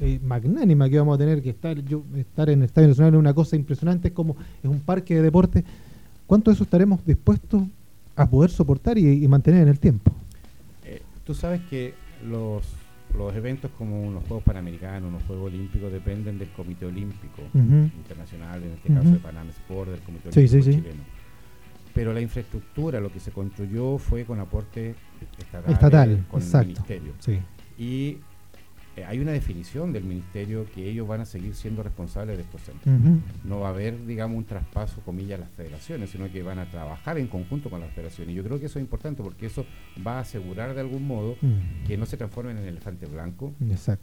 eh, 0.00 0.18
magnánima 0.24 0.90
que 0.90 0.98
vamos 0.98 1.14
a 1.14 1.18
tener 1.18 1.40
que 1.40 1.50
estar 1.50 1.78
yo 1.84 2.02
estar 2.16 2.50
en 2.50 2.58
el 2.58 2.64
Estadio 2.64 2.88
Nacional 2.88 3.14
es 3.14 3.20
una 3.20 3.32
cosa 3.32 3.54
impresionante, 3.54 4.08
es 4.08 4.14
como 4.14 4.34
es 4.60 4.68
un 4.68 4.80
parque 4.80 5.14
de 5.14 5.22
deporte. 5.22 5.62
¿Cuánto 6.26 6.50
de 6.50 6.56
eso 6.56 6.64
estaremos 6.64 7.06
dispuestos 7.06 7.62
a 8.16 8.28
poder 8.28 8.50
soportar 8.50 8.98
y, 8.98 9.26
mantener 9.28 9.62
en 9.62 9.68
el 9.68 9.78
tiempo? 9.78 10.12
Eh, 10.84 11.02
tú 11.24 11.34
sabes 11.34 11.60
que 11.68 11.94
los, 12.26 12.64
los 13.16 13.34
eventos 13.34 13.70
como 13.78 14.10
los 14.10 14.24
Juegos 14.24 14.42
Panamericanos, 14.44 15.12
los 15.12 15.22
Juegos 15.24 15.52
Olímpicos 15.52 15.92
dependen 15.92 16.38
del 16.38 16.48
Comité 16.50 16.86
Olímpico 16.86 17.42
Internacional, 17.54 18.62
en 18.62 18.72
este 18.72 18.92
caso 18.92 19.10
de 19.10 19.18
Panam 19.18 19.48
Sport, 19.50 19.90
del 19.90 20.00
Comité 20.00 20.28
Olímpico 20.30 20.64
chileno. 20.64 21.02
Pero 21.94 22.12
la 22.12 22.20
infraestructura, 22.20 23.00
lo 23.00 23.10
que 23.10 23.20
se 23.20 23.30
construyó 23.30 23.98
fue 23.98 24.24
con 24.24 24.40
aporte 24.40 24.94
estatal, 25.68 26.24
con 26.28 26.42
el 26.42 26.66
ministerio. 26.66 27.12
Y 27.78 28.18
eh, 28.96 29.04
hay 29.04 29.18
una 29.18 29.32
definición 29.32 29.92
del 29.92 30.04
ministerio 30.04 30.66
que 30.74 30.88
ellos 30.88 31.06
van 31.06 31.20
a 31.20 31.26
seguir 31.26 31.54
siendo 31.54 31.82
responsables 31.82 32.36
de 32.38 32.42
estos 32.42 32.62
centros. 32.62 32.94
No 33.44 33.60
va 33.60 33.68
a 33.68 33.70
haber, 33.70 34.06
digamos, 34.06 34.38
un 34.38 34.44
traspaso, 34.44 35.00
comillas, 35.02 35.38
a 35.38 35.42
las 35.42 35.50
federaciones, 35.50 36.10
sino 36.10 36.30
que 36.30 36.42
van 36.42 36.58
a 36.58 36.70
trabajar 36.70 37.18
en 37.18 37.26
conjunto 37.26 37.68
con 37.68 37.80
las 37.80 37.90
federaciones. 37.92 38.32
Y 38.32 38.36
yo 38.36 38.42
creo 38.42 38.58
que 38.58 38.66
eso 38.66 38.78
es 38.78 38.82
importante 38.82 39.22
porque 39.22 39.46
eso 39.46 39.66
va 40.04 40.18
a 40.18 40.20
asegurar 40.20 40.74
de 40.74 40.80
algún 40.80 41.06
modo 41.06 41.36
que 41.86 41.96
no 41.96 42.06
se 42.06 42.16
transformen 42.16 42.56
en 42.58 42.64
elefante 42.64 43.06
blanco. 43.06 43.52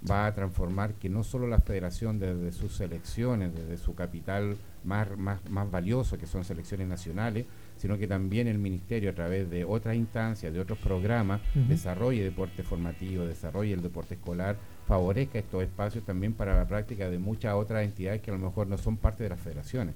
Va 0.10 0.28
a 0.28 0.36
transformar 0.36 0.94
que 0.94 1.10
no 1.10 1.24
solo 1.24 1.48
la 1.48 1.60
federación 1.60 2.20
desde 2.20 2.52
sus 2.52 2.74
selecciones, 2.74 3.54
desde 3.56 3.78
su 3.78 3.96
capital 3.96 4.58
más, 4.84 5.18
más, 5.18 5.40
más 5.50 5.70
valioso, 5.72 6.18
que 6.18 6.28
son 6.28 6.44
selecciones 6.44 6.88
nacionales, 6.88 7.46
sino 7.78 7.98
que 7.98 8.08
también 8.08 8.48
el 8.48 8.60
ministerio 8.60 9.10
a 9.10 9.14
través 9.14 9.50
de 9.50 9.66
otras 9.66 9.96
instancias, 9.96 10.54
de 10.54 10.60
otros 10.60 10.78
programas, 10.80 11.42
desarrolle 11.68 12.24
deporte 12.24 12.64
formativo, 12.64 13.26
desarrolle 13.26 13.74
el 13.74 13.82
deporte 13.82 14.16
escolar, 14.16 14.58
favorezca 14.88 15.40
estos 15.40 15.64
espacios 15.64 16.04
también 16.04 16.34
para 16.34 16.56
la 16.58 16.68
práctica 16.68 17.10
de 17.10 17.18
muchas 17.18 17.54
otras 17.54 17.84
entidades 17.84 18.22
que 18.22 18.32
a 18.32 18.34
lo 18.34 18.40
mejor 18.40 18.68
no 18.68 18.78
son 18.78 18.98
parte 18.98 19.24
de 19.24 19.30
las 19.30 19.40
federaciones. 19.40 19.96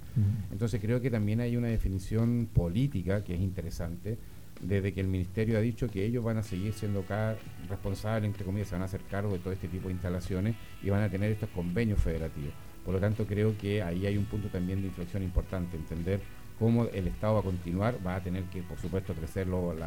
Entonces 0.51 0.81
creo 0.81 1.01
que 1.01 1.11
también 1.11 1.41
hay 1.41 1.57
una 1.57 1.67
definición 1.67 2.47
política 2.53 3.23
que 3.23 3.35
es 3.35 3.41
interesante, 3.41 4.17
desde 4.61 4.93
que 4.93 5.01
el 5.01 5.07
ministerio 5.07 5.57
ha 5.57 5.61
dicho 5.61 5.87
que 5.87 6.03
ellos 6.03 6.23
van 6.23 6.37
a 6.37 6.43
seguir 6.43 6.73
siendo 6.73 7.03
cada 7.03 7.37
responsables, 7.69 8.27
entre 8.27 8.45
comillas, 8.45 8.69
se 8.69 8.75
van 8.75 8.81
a 8.81 8.85
hacer 8.85 9.01
cargo 9.09 9.33
de 9.33 9.39
todo 9.39 9.53
este 9.53 9.67
tipo 9.67 9.87
de 9.87 9.93
instalaciones 9.93 10.55
y 10.81 10.89
van 10.89 11.03
a 11.03 11.09
tener 11.09 11.31
estos 11.31 11.49
convenios 11.49 11.99
federativos. 11.99 12.53
Por 12.83 12.93
lo 12.93 12.99
tanto, 12.99 13.25
creo 13.25 13.57
que 13.57 13.83
ahí 13.83 14.05
hay 14.05 14.17
un 14.17 14.25
punto 14.25 14.47
también 14.47 14.81
de 14.81 14.87
inflexión 14.87 15.21
importante, 15.21 15.75
entender 15.75 16.21
cómo 16.57 16.85
el 16.85 17.07
Estado 17.07 17.35
va 17.35 17.39
a 17.41 17.43
continuar, 17.43 17.97
va 18.05 18.15
a 18.15 18.23
tener 18.23 18.43
que, 18.45 18.63
por 18.63 18.79
supuesto, 18.79 19.13
crecer 19.13 19.47
los, 19.47 19.77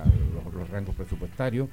rangos 0.70 0.94
presupuestarios, 0.94 1.68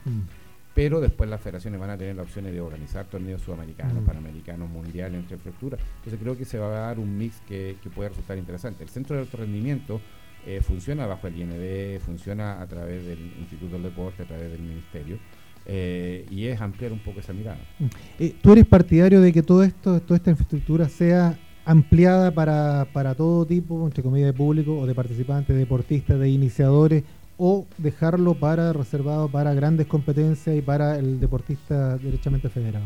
pero 0.78 1.02
después 1.02 1.28
las 1.28 1.42
federaciones 1.42 1.80
van 1.80 1.90
a 1.90 1.98
tener 1.98 2.16
la 2.16 2.22
opción 2.22 2.46
de 2.46 2.62
organizar 2.62 3.08
torneos 3.08 3.42
sudamericanos, 3.42 4.04
mm. 4.04 4.06
panamericanos, 4.06 4.70
mundiales, 4.70 5.20
entre 5.20 5.36
infraestructura. 5.36 5.80
Entonces 5.96 6.20
creo 6.22 6.38
que 6.38 6.46
se 6.46 6.60
va 6.60 6.68
a 6.68 6.80
dar 6.90 7.00
un 7.00 7.18
mix 7.18 7.42
que, 7.48 7.76
puede 7.96 8.10
resultar 8.10 8.38
interesante. 8.38 8.84
El 8.84 8.90
centro 8.90 9.16
de 9.16 9.24
alto 9.24 9.38
rendimiento 9.38 10.00
eh, 10.46 10.62
funciona 10.62 11.08
bajo 11.08 11.26
el 11.26 11.36
IND, 11.36 12.00
funciona 12.00 12.62
a 12.62 12.68
través 12.68 13.08
del 13.08 13.18
Instituto 13.40 13.74
del 13.74 13.84
Deporte, 13.86 14.22
a 14.22 14.28
través 14.28 14.52
del 14.52 14.62
Ministerio. 14.62 15.18
Eh, 15.66 16.28
y 16.30 16.46
es 16.46 16.62
ampliar 16.62 16.92
un 16.92 17.00
poco 17.00 17.22
esa 17.22 17.34
mirada. 17.34 17.58
Mm. 17.80 17.86
Eh, 18.20 18.36
¿Tú 18.40 18.52
eres 18.52 18.68
partidario 18.68 19.20
de 19.20 19.34
que 19.34 19.42
todo 19.42 19.64
esto, 19.64 20.00
toda 20.02 20.18
esta 20.18 20.30
infraestructura 20.30 20.88
sea 20.90 21.40
ampliada 21.66 22.30
para, 22.30 22.88
para 22.94 23.16
todo 23.16 23.48
tipo, 23.48 23.84
entre 23.84 24.04
comillas, 24.04 24.28
de 24.28 24.34
público 24.34 24.78
o 24.78 24.86
de 24.86 24.94
participantes, 24.94 25.58
deportistas, 25.58 26.20
de 26.20 26.30
iniciadores, 26.30 27.04
o 27.38 27.68
dejarlo 27.78 28.34
para 28.34 28.74
reservado 28.74 29.30
para 29.30 29.54
grandes 29.54 29.88
competencias 29.88 30.56
y 30.56 30.62
para 30.62 30.98
el 30.98 31.20
deportista 31.20 31.98
derechamente 31.98 32.50
federado? 32.50 32.86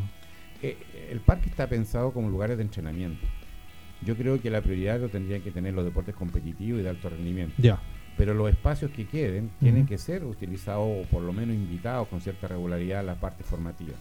Eh, 0.61 0.77
el 1.09 1.21
parque 1.21 1.49
está 1.49 1.67
pensado 1.67 2.11
como 2.11 2.29
lugares 2.29 2.57
de 2.57 2.63
entrenamiento. 2.63 3.25
Yo 4.03 4.15
creo 4.15 4.41
que 4.41 4.49
la 4.49 4.61
prioridad 4.61 4.99
lo 4.99 5.09
tendrían 5.09 5.41
que 5.41 5.51
tener 5.51 5.73
los 5.73 5.85
deportes 5.85 6.15
competitivos 6.15 6.81
y 6.81 6.83
de 6.83 6.89
alto 6.89 7.09
rendimiento. 7.09 7.53
Ya. 7.57 7.79
Pero 8.17 8.33
los 8.33 8.49
espacios 8.49 8.91
que 8.91 9.05
queden 9.05 9.49
tienen 9.59 9.85
que 9.85 9.97
ser 9.97 10.23
utilizados 10.25 10.83
o 10.85 11.09
por 11.09 11.23
lo 11.23 11.31
menos 11.31 11.55
invitados 11.55 12.07
con 12.09 12.19
cierta 12.19 12.47
regularidad 12.47 12.99
a 12.99 13.03
la 13.03 13.15
parte 13.15 13.43
formativa. 13.43 13.93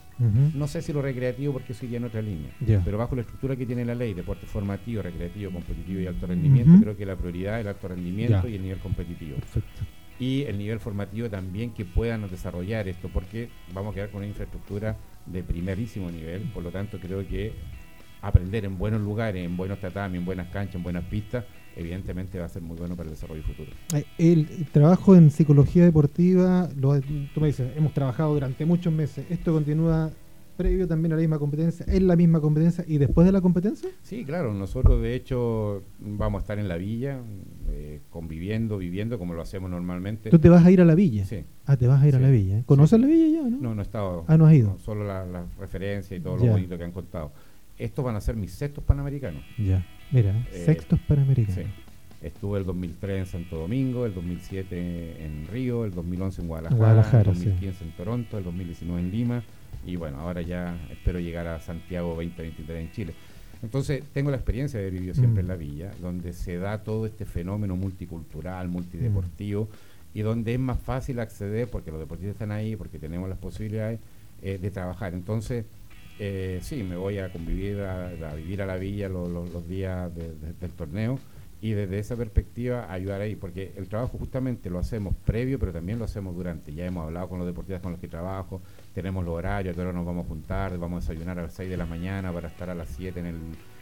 No 0.53 0.67
sé 0.67 0.81
si 0.81 0.91
lo 0.91 1.01
recreativo 1.01 1.53
porque 1.53 1.71
eso 1.71 1.85
iría 1.85 1.97
en 1.97 2.03
otra 2.03 2.21
línea. 2.21 2.51
Pero 2.83 2.97
bajo 2.97 3.15
la 3.15 3.21
estructura 3.21 3.55
que 3.55 3.65
tiene 3.65 3.85
la 3.85 3.95
ley, 3.95 4.13
deporte 4.13 4.45
formativo, 4.45 5.01
recreativo, 5.01 5.51
competitivo 5.51 6.01
y 6.01 6.07
alto 6.07 6.27
rendimiento, 6.27 6.71
creo 6.81 6.97
que 6.97 7.05
la 7.05 7.15
prioridad 7.15 7.55
es 7.59 7.61
el 7.61 7.67
alto 7.69 7.87
rendimiento 7.87 8.47
y 8.47 8.55
el 8.55 8.61
nivel 8.61 8.79
competitivo. 8.79 9.37
Perfecto 9.37 10.00
y 10.21 10.43
el 10.43 10.59
nivel 10.59 10.79
formativo 10.79 11.31
también 11.31 11.71
que 11.71 11.83
puedan 11.83 12.29
desarrollar 12.29 12.87
esto, 12.87 13.09
porque 13.11 13.49
vamos 13.73 13.91
a 13.91 13.95
quedar 13.95 14.11
con 14.11 14.19
una 14.19 14.27
infraestructura 14.27 14.95
de 15.25 15.41
primerísimo 15.41 16.11
nivel, 16.11 16.43
por 16.53 16.61
lo 16.61 16.69
tanto 16.69 16.99
creo 16.99 17.27
que 17.27 17.53
aprender 18.21 18.63
en 18.65 18.77
buenos 18.77 19.01
lugares, 19.01 19.43
en 19.43 19.57
buenos 19.57 19.79
tatamis, 19.79 20.19
en 20.19 20.25
buenas 20.25 20.49
canchas, 20.49 20.75
en 20.75 20.83
buenas 20.83 21.05
pistas, 21.05 21.43
evidentemente 21.75 22.37
va 22.37 22.45
a 22.45 22.49
ser 22.49 22.61
muy 22.61 22.77
bueno 22.77 22.95
para 22.95 23.09
el 23.09 23.15
desarrollo 23.15 23.41
futuro. 23.41 23.71
El, 24.19 24.67
trabajo 24.71 25.15
en 25.15 25.31
psicología 25.31 25.85
deportiva, 25.85 26.69
tú 26.69 27.41
me 27.41 27.47
dices, 27.47 27.75
hemos 27.75 27.91
trabajado 27.91 28.35
durante 28.35 28.63
muchos 28.63 28.93
meses, 28.93 29.25
¿esto 29.27 29.51
continúa 29.51 30.11
previo 30.61 30.87
también 30.87 31.11
a 31.13 31.15
la 31.15 31.21
misma 31.21 31.39
competencia, 31.39 31.85
es 31.87 32.01
la 32.03 32.15
misma 32.15 32.39
competencia 32.39 32.85
y 32.87 32.99
después 32.99 33.25
de 33.25 33.31
la 33.31 33.41
competencia? 33.41 33.89
Sí, 34.03 34.23
claro, 34.23 34.53
nosotros 34.53 35.01
de 35.01 35.15
hecho 35.15 35.83
vamos 35.99 36.39
a 36.39 36.41
estar 36.43 36.59
en 36.59 36.67
la 36.67 36.77
villa, 36.77 37.19
eh, 37.69 38.01
conviviendo, 38.11 38.77
viviendo 38.77 39.17
como 39.17 39.33
lo 39.33 39.41
hacemos 39.41 39.71
normalmente. 39.71 40.29
¿Tú 40.29 40.37
te 40.37 40.49
vas 40.49 40.63
a 40.63 40.69
ir 40.69 40.79
a 40.79 40.85
la 40.85 40.93
villa? 40.93 41.25
Sí. 41.25 41.43
Ah, 41.65 41.77
te 41.77 41.87
vas 41.87 42.01
a 42.01 42.07
ir 42.07 42.15
a 42.15 42.19
la 42.19 42.29
villa. 42.29 42.63
¿Conoces 42.67 42.99
la 42.99 43.07
villa 43.07 43.27
ya 43.27 43.49
no? 43.49 43.57
No, 43.57 43.75
no 43.75 43.81
he 43.81 43.83
estado. 43.83 44.23
Ah, 44.27 44.37
no 44.37 44.45
has 44.45 44.53
ido. 44.53 44.77
solo 44.77 45.03
la, 45.03 45.25
la, 45.25 45.45
referencia 45.59 46.15
y 46.15 46.19
todo 46.19 46.37
lo 46.37 46.45
bonito 46.45 46.77
que 46.77 46.83
han 46.83 46.91
contado. 46.91 47.31
Estos 47.77 48.05
van 48.05 48.15
a 48.15 48.21
ser 48.21 48.35
mis 48.35 48.51
sextos 48.51 48.83
panamericanos. 48.83 49.43
Ya, 49.57 49.83
mira, 50.11 50.47
eh, 50.51 50.63
sextos 50.63 50.99
panamericanos. 51.07 51.65
Sí. 51.65 51.71
Estuve 52.21 52.59
el 52.59 52.65
2003 52.65 53.19
en 53.19 53.25
Santo 53.25 53.57
Domingo, 53.57 54.05
el 54.05 54.13
2007 54.13 55.25
en 55.25 55.47
Río, 55.47 55.85
el 55.85 55.91
2011 55.91 56.41
en 56.43 56.47
Guadalajara, 56.47 57.21
el 57.21 57.25
2015 57.25 57.83
en 57.83 57.91
Toronto, 57.93 58.37
el 58.37 58.43
2019 58.43 59.01
en 59.01 59.11
Lima 59.11 59.43
y 59.85 59.95
bueno, 59.95 60.19
ahora 60.19 60.41
ya 60.41 60.77
espero 60.91 61.19
llegar 61.19 61.47
a 61.47 61.59
Santiago 61.59 62.09
2023 62.09 62.79
en 62.79 62.91
Chile. 62.91 63.13
Entonces, 63.63 64.03
tengo 64.13 64.31
la 64.31 64.37
experiencia 64.37 64.79
de 64.79 64.89
vivido 64.89 65.13
siempre 65.13 65.41
en 65.41 65.47
la 65.47 65.55
mm. 65.55 65.59
villa, 65.59 65.91
donde 66.01 66.33
se 66.33 66.57
da 66.57 66.83
todo 66.83 67.05
este 67.05 67.25
fenómeno 67.25 67.75
multicultural, 67.75 68.67
multideportivo, 68.67 69.65
mm. 69.65 70.17
y 70.17 70.21
donde 70.21 70.53
es 70.53 70.59
más 70.59 70.79
fácil 70.79 71.19
acceder, 71.19 71.69
porque 71.69 71.91
los 71.91 71.99
deportistas 71.99 72.33
están 72.33 72.51
ahí, 72.51 72.75
porque 72.75 72.97
tenemos 72.97 73.29
las 73.29 73.37
posibilidades 73.37 73.99
eh, 74.41 74.57
de 74.59 74.71
trabajar. 74.71 75.13
Entonces, 75.13 75.65
eh, 76.17 76.59
sí, 76.63 76.83
me 76.83 76.95
voy 76.95 77.19
a 77.19 77.31
convivir, 77.31 77.81
a, 77.81 78.33
vivir 78.35 78.61
a 78.63 78.65
la 78.65 78.77
villa 78.77 79.09
los 79.09 79.67
días 79.67 80.11
del 80.15 80.71
torneo, 80.71 81.19
y 81.61 81.73
desde 81.73 81.99
esa 81.99 82.15
perspectiva 82.15 82.91
ayudar 82.91 83.21
ahí, 83.21 83.35
porque 83.35 83.71
el 83.77 83.87
trabajo 83.87 84.17
justamente 84.17 84.71
lo 84.71 84.79
hacemos 84.79 85.13
previo, 85.25 85.59
pero 85.59 85.71
también 85.71 85.99
lo 85.99 86.05
hacemos 86.05 86.35
durante. 86.35 86.73
Ya 86.73 86.87
hemos 86.87 87.05
hablado 87.05 87.29
con 87.29 87.37
los 87.37 87.47
deportistas 87.47 87.83
con 87.83 87.91
los 87.91 88.01
que 88.01 88.07
trabajo, 88.07 88.61
tenemos 88.93 89.23
los 89.23 89.33
horarios, 89.33 89.77
ahora 89.77 89.93
nos 89.93 90.05
vamos 90.05 90.25
a 90.25 90.27
juntar, 90.29 90.77
vamos 90.77 91.05
a 91.05 91.11
desayunar 91.11 91.39
a 91.39 91.43
las 91.43 91.53
6 91.53 91.69
de 91.69 91.77
la 91.77 91.85
mañana 91.85 92.31
para 92.31 92.49
estar 92.49 92.69
a 92.69 92.75
las 92.75 92.89
7 92.89 93.19
en 93.19 93.25
el, 93.25 93.35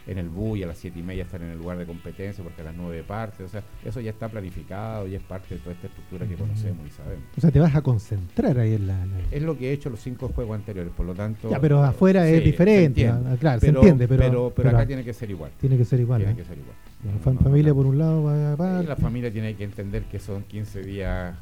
en 0.08 0.18
el 0.18 0.30
bus 0.30 0.60
y 0.60 0.64
a 0.64 0.68
las 0.68 0.78
7 0.78 1.00
y 1.00 1.04
media 1.04 1.24
estar 1.24 1.42
en 1.42 1.50
el 1.50 1.58
lugar 1.58 1.78
de 1.78 1.86
competencia 1.86 2.44
porque 2.44 2.62
a 2.62 2.66
las 2.66 2.76
9 2.76 3.04
partes, 3.08 3.42
o 3.42 3.50
sea, 3.50 3.64
eso 3.84 4.00
ya 4.02 4.12
está 4.12 4.30
planificado 4.30 5.08
y 5.08 5.16
es 5.16 5.24
parte 5.24 5.56
de 5.56 5.62
toda 5.62 5.74
esta 5.74 5.88
estructura 5.88 6.28
que 6.28 6.36
conocemos 6.36 6.88
y 6.88 6.90
sabemos. 6.92 7.26
O 7.38 7.42
sea, 7.42 7.52
te 7.52 7.60
vas 7.60 7.76
a 7.76 7.82
concentrar 7.82 8.60
ahí 8.60 8.76
en 8.76 8.88
la... 8.88 9.06
Es 9.32 9.42
lo 9.42 9.58
que 9.58 9.70
he 9.70 9.74
hecho 9.74 9.90
los 9.90 10.00
cinco 10.00 10.30
juegos 10.30 10.56
anteriores, 10.56 10.92
por 10.96 11.06
lo 11.06 11.16
tanto... 11.16 11.50
Ya, 11.50 11.60
pero 11.60 11.84
afuera 11.84 12.28
es 12.28 12.44
diferente, 12.44 13.08
ah, 13.08 13.36
claro, 13.40 13.60
se 13.60 13.70
entiende, 13.70 14.08
pero, 14.08 14.54
pero, 14.56 14.70
acá 14.70 14.86
tiene 14.86 15.04
que 15.04 15.14
ser 15.14 15.30
igual. 15.32 15.52
Tiene 15.60 15.78
que 15.78 15.86
ser 15.86 16.00
igual. 16.00 16.20
Tiene 16.20 16.34
¿eh? 16.34 16.36
que 16.36 16.46
ser 16.46 16.58
igual. 16.58 16.76
La 17.02 17.40
familia 17.40 17.74
por 17.74 17.86
un 17.86 17.98
lado 17.98 18.24
va 18.24 18.80
a... 18.80 18.84
La 18.84 18.96
familia 18.96 19.32
tiene 19.32 19.56
que 19.56 19.64
entender 19.64 20.04
que 20.04 20.20
son 20.20 20.44
15 20.44 20.82
días 20.84 21.36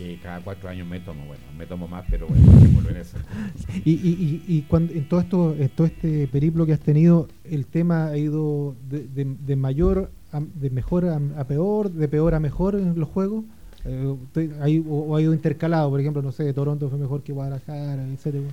que 0.00 0.18
cada 0.22 0.40
cuatro 0.40 0.70
años 0.70 0.88
me 0.88 0.98
tomo, 0.98 1.26
bueno, 1.26 1.42
me 1.58 1.66
tomo 1.66 1.86
más, 1.86 2.06
pero 2.08 2.26
bueno, 2.26 2.46
volver 2.74 2.96
a 2.96 3.00
eso. 3.00 3.18
y, 3.84 3.90
y, 3.92 4.42
y, 4.48 4.62
cuando, 4.62 4.94
en 4.94 5.06
todo 5.06 5.20
esto, 5.20 5.54
todo 5.74 5.86
este 5.86 6.26
periplo 6.26 6.64
que 6.64 6.72
has 6.72 6.80
tenido, 6.80 7.28
el 7.44 7.66
tema 7.66 8.06
ha 8.06 8.16
ido 8.16 8.74
de, 8.88 9.06
de, 9.24 9.56
mayor, 9.56 10.10
de 10.54 10.70
mejor 10.70 11.06
a, 11.06 11.44
peor, 11.44 11.90
de 11.90 12.08
peor 12.08 12.34
a 12.34 12.40
mejor 12.40 12.76
en 12.76 12.98
los 12.98 13.08
juegos. 13.10 13.44
Eh, 13.84 14.16
o, 14.88 15.16
ha 15.16 15.20
ido 15.20 15.34
intercalado, 15.34 15.90
por 15.90 16.00
ejemplo, 16.00 16.22
no 16.22 16.32
sé, 16.32 16.50
Toronto 16.54 16.88
fue 16.88 16.98
mejor 16.98 17.22
que 17.22 17.32
Guadalajara, 17.32 18.02
etcétera. 18.08 18.44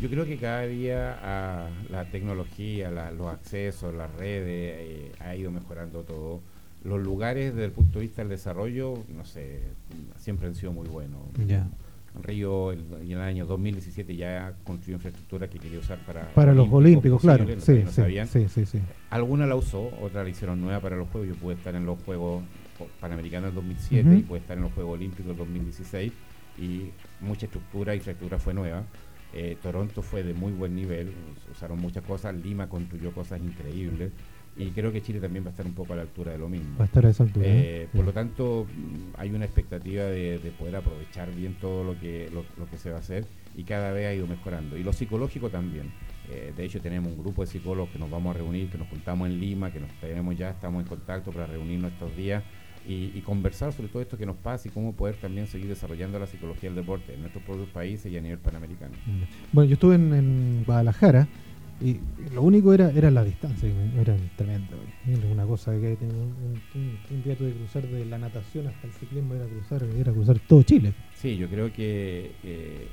Yo 0.00 0.08
creo 0.08 0.24
que 0.24 0.36
cada 0.36 0.62
día 0.62 1.18
a 1.22 1.70
la 1.90 2.04
tecnología, 2.04 2.90
los 3.10 3.26
accesos, 3.32 3.92
las 3.94 4.12
redes, 4.14 4.76
eh, 4.78 5.12
ha 5.18 5.34
ido 5.34 5.50
mejorando 5.50 6.02
todo 6.02 6.40
los 6.84 7.02
lugares 7.02 7.54
desde 7.54 7.64
el 7.66 7.72
punto 7.72 7.98
de 7.98 8.04
vista 8.06 8.22
del 8.22 8.28
desarrollo, 8.28 8.94
no 9.08 9.24
sé, 9.24 9.62
siempre 10.16 10.46
han 10.48 10.54
sido 10.54 10.72
muy 10.72 10.86
buenos. 10.88 11.20
Ya. 11.46 11.66
Río 12.22 12.70
el, 12.70 12.84
en 13.02 13.10
el 13.10 13.20
año 13.20 13.44
2017 13.44 14.14
ya 14.14 14.54
construyó 14.62 14.94
infraestructura 14.94 15.48
que 15.50 15.58
quería 15.58 15.80
usar 15.80 15.98
para, 16.06 16.32
Para 16.32 16.54
los 16.54 16.68
olímpicos, 16.72 17.20
claro. 17.22 17.44
los 17.44 17.64
Sí, 17.64 17.82
sí, 18.30 18.48
sí, 18.48 18.66
sí. 18.66 18.78
Alguna 19.10 19.46
la 19.46 19.56
usó, 19.56 19.90
otra 20.00 20.22
la 20.22 20.28
hicieron 20.28 20.60
nueva 20.60 20.78
para 20.80 20.94
los 20.96 21.08
Juegos. 21.08 21.28
Yo 21.30 21.34
pude 21.34 21.54
estar 21.56 21.74
en 21.74 21.84
los 21.86 21.98
Juegos 22.04 22.44
Panamericanos 23.00 23.48
del 23.48 23.56
2007 23.56 24.08
Ujú. 24.08 24.18
y 24.18 24.22
pude 24.22 24.38
estar 24.38 24.56
en 24.56 24.62
los 24.62 24.72
Juegos 24.74 24.94
Olímpicos 24.94 25.26
del 25.26 25.36
2016 25.38 26.12
y 26.60 26.90
mucha 27.20 27.46
estructura, 27.46 27.96
infraestructura 27.96 28.38
fue 28.38 28.54
nueva. 28.54 28.84
Eh, 29.32 29.56
Toronto 29.60 30.00
fue 30.00 30.22
de 30.22 30.34
muy 30.34 30.52
buen 30.52 30.76
nivel, 30.76 31.08
us- 31.08 31.56
usaron 31.56 31.80
muchas 31.80 32.04
cosas, 32.04 32.32
Lima 32.36 32.68
construyó 32.68 33.10
cosas 33.12 33.40
increíbles 33.40 34.12
y 34.56 34.70
creo 34.70 34.92
que 34.92 35.02
Chile 35.02 35.20
también 35.20 35.44
va 35.44 35.48
a 35.48 35.50
estar 35.50 35.66
un 35.66 35.72
poco 35.74 35.92
a 35.92 35.96
la 35.96 36.02
altura 36.02 36.32
de 36.32 36.38
lo 36.38 36.48
mismo. 36.48 36.76
Va 36.78 36.84
a 36.84 36.86
estar 36.86 37.04
a 37.04 37.10
esa 37.10 37.24
altura. 37.24 37.46
Eh, 37.46 37.82
¿eh? 37.82 37.88
por 37.92 38.02
Sí. 38.02 38.06
lo 38.06 38.12
tanto, 38.12 38.66
mm, 38.72 39.18
hay 39.20 39.30
una 39.30 39.44
expectativa 39.44 40.04
de, 40.04 40.38
de 40.38 40.50
poder 40.52 40.76
aprovechar 40.76 41.30
bien 41.34 41.54
todo 41.60 41.82
lo 41.84 41.98
que, 41.98 42.30
lo, 42.32 42.44
lo 42.58 42.68
que 42.70 42.78
se 42.78 42.90
va 42.90 42.96
a 42.96 43.00
hacer 43.00 43.24
y 43.56 43.64
cada 43.64 43.92
vez 43.92 44.06
ha 44.06 44.14
ido 44.14 44.26
mejorando. 44.26 44.76
Y 44.76 44.82
lo 44.84 44.92
psicológico 44.92 45.50
también. 45.50 45.90
Eh, 46.30 46.52
de 46.56 46.64
hecho, 46.64 46.80
tenemos 46.80 47.12
un 47.12 47.18
grupo 47.18 47.42
de 47.42 47.48
psicólogos 47.48 47.90
que 47.90 47.98
nos 47.98 48.10
vamos 48.10 48.34
a 48.34 48.38
reunir, 48.38 48.68
que 48.70 48.78
nos 48.78 48.88
juntamos 48.88 49.28
en 49.28 49.40
Lima, 49.40 49.70
que 49.72 49.80
nos 49.80 49.90
tenemos 50.00 50.36
ya, 50.38 50.50
estamos 50.50 50.82
en 50.82 50.88
contacto 50.88 51.30
para 51.32 51.46
reunirnos 51.46 51.92
estos 51.92 52.16
días 52.16 52.42
y, 52.88 53.10
y 53.14 53.20
conversar 53.22 53.72
sobre 53.72 53.88
todo 53.88 54.02
esto 54.02 54.16
que 54.18 54.26
nos 54.26 54.36
pasa 54.36 54.68
y 54.68 54.70
cómo 54.70 54.92
poder 54.94 55.16
también 55.16 55.46
seguir 55.46 55.68
desarrollando 55.68 56.18
la 56.18 56.26
psicología 56.26 56.68
del 56.70 56.76
deporte 56.76 57.14
en 57.14 57.20
nuestros 57.20 57.42
propios 57.44 57.68
países 57.70 58.10
y 58.12 58.16
a 58.16 58.20
nivel 58.20 58.38
panamericano. 58.38 58.92
Bueno, 59.52 59.68
yo 59.68 59.74
estuve 59.74 59.94
en, 59.96 60.12
en 60.14 60.62
Guadalajara 60.66 61.26
y 61.80 61.98
lo 62.32 62.42
único 62.42 62.72
era 62.72 62.90
era 62.90 63.10
la 63.10 63.24
distancia, 63.24 63.68
era 64.00 64.16
tremendo. 64.36 64.76
Era 65.06 65.26
una 65.28 65.44
cosa 65.44 65.72
que 65.72 65.96
un, 66.00 66.08
un- 66.14 66.62
un- 66.74 66.98
un 67.10 67.22
día 67.22 67.36
tuve 67.36 67.52
que 67.52 67.58
cruzar 67.58 67.86
de 67.86 68.04
la 68.06 68.18
natación 68.18 68.66
hasta 68.68 68.86
el 68.86 68.92
ciclismo, 68.92 69.34
era 69.34 69.46
cruzar, 69.46 69.82
era 69.82 70.12
cruzar 70.12 70.38
todo 70.40 70.62
Chile. 70.62 70.92
Sí, 71.14 71.36
yo 71.36 71.48
creo 71.48 71.72
que 71.72 72.32
eh, 72.44 72.88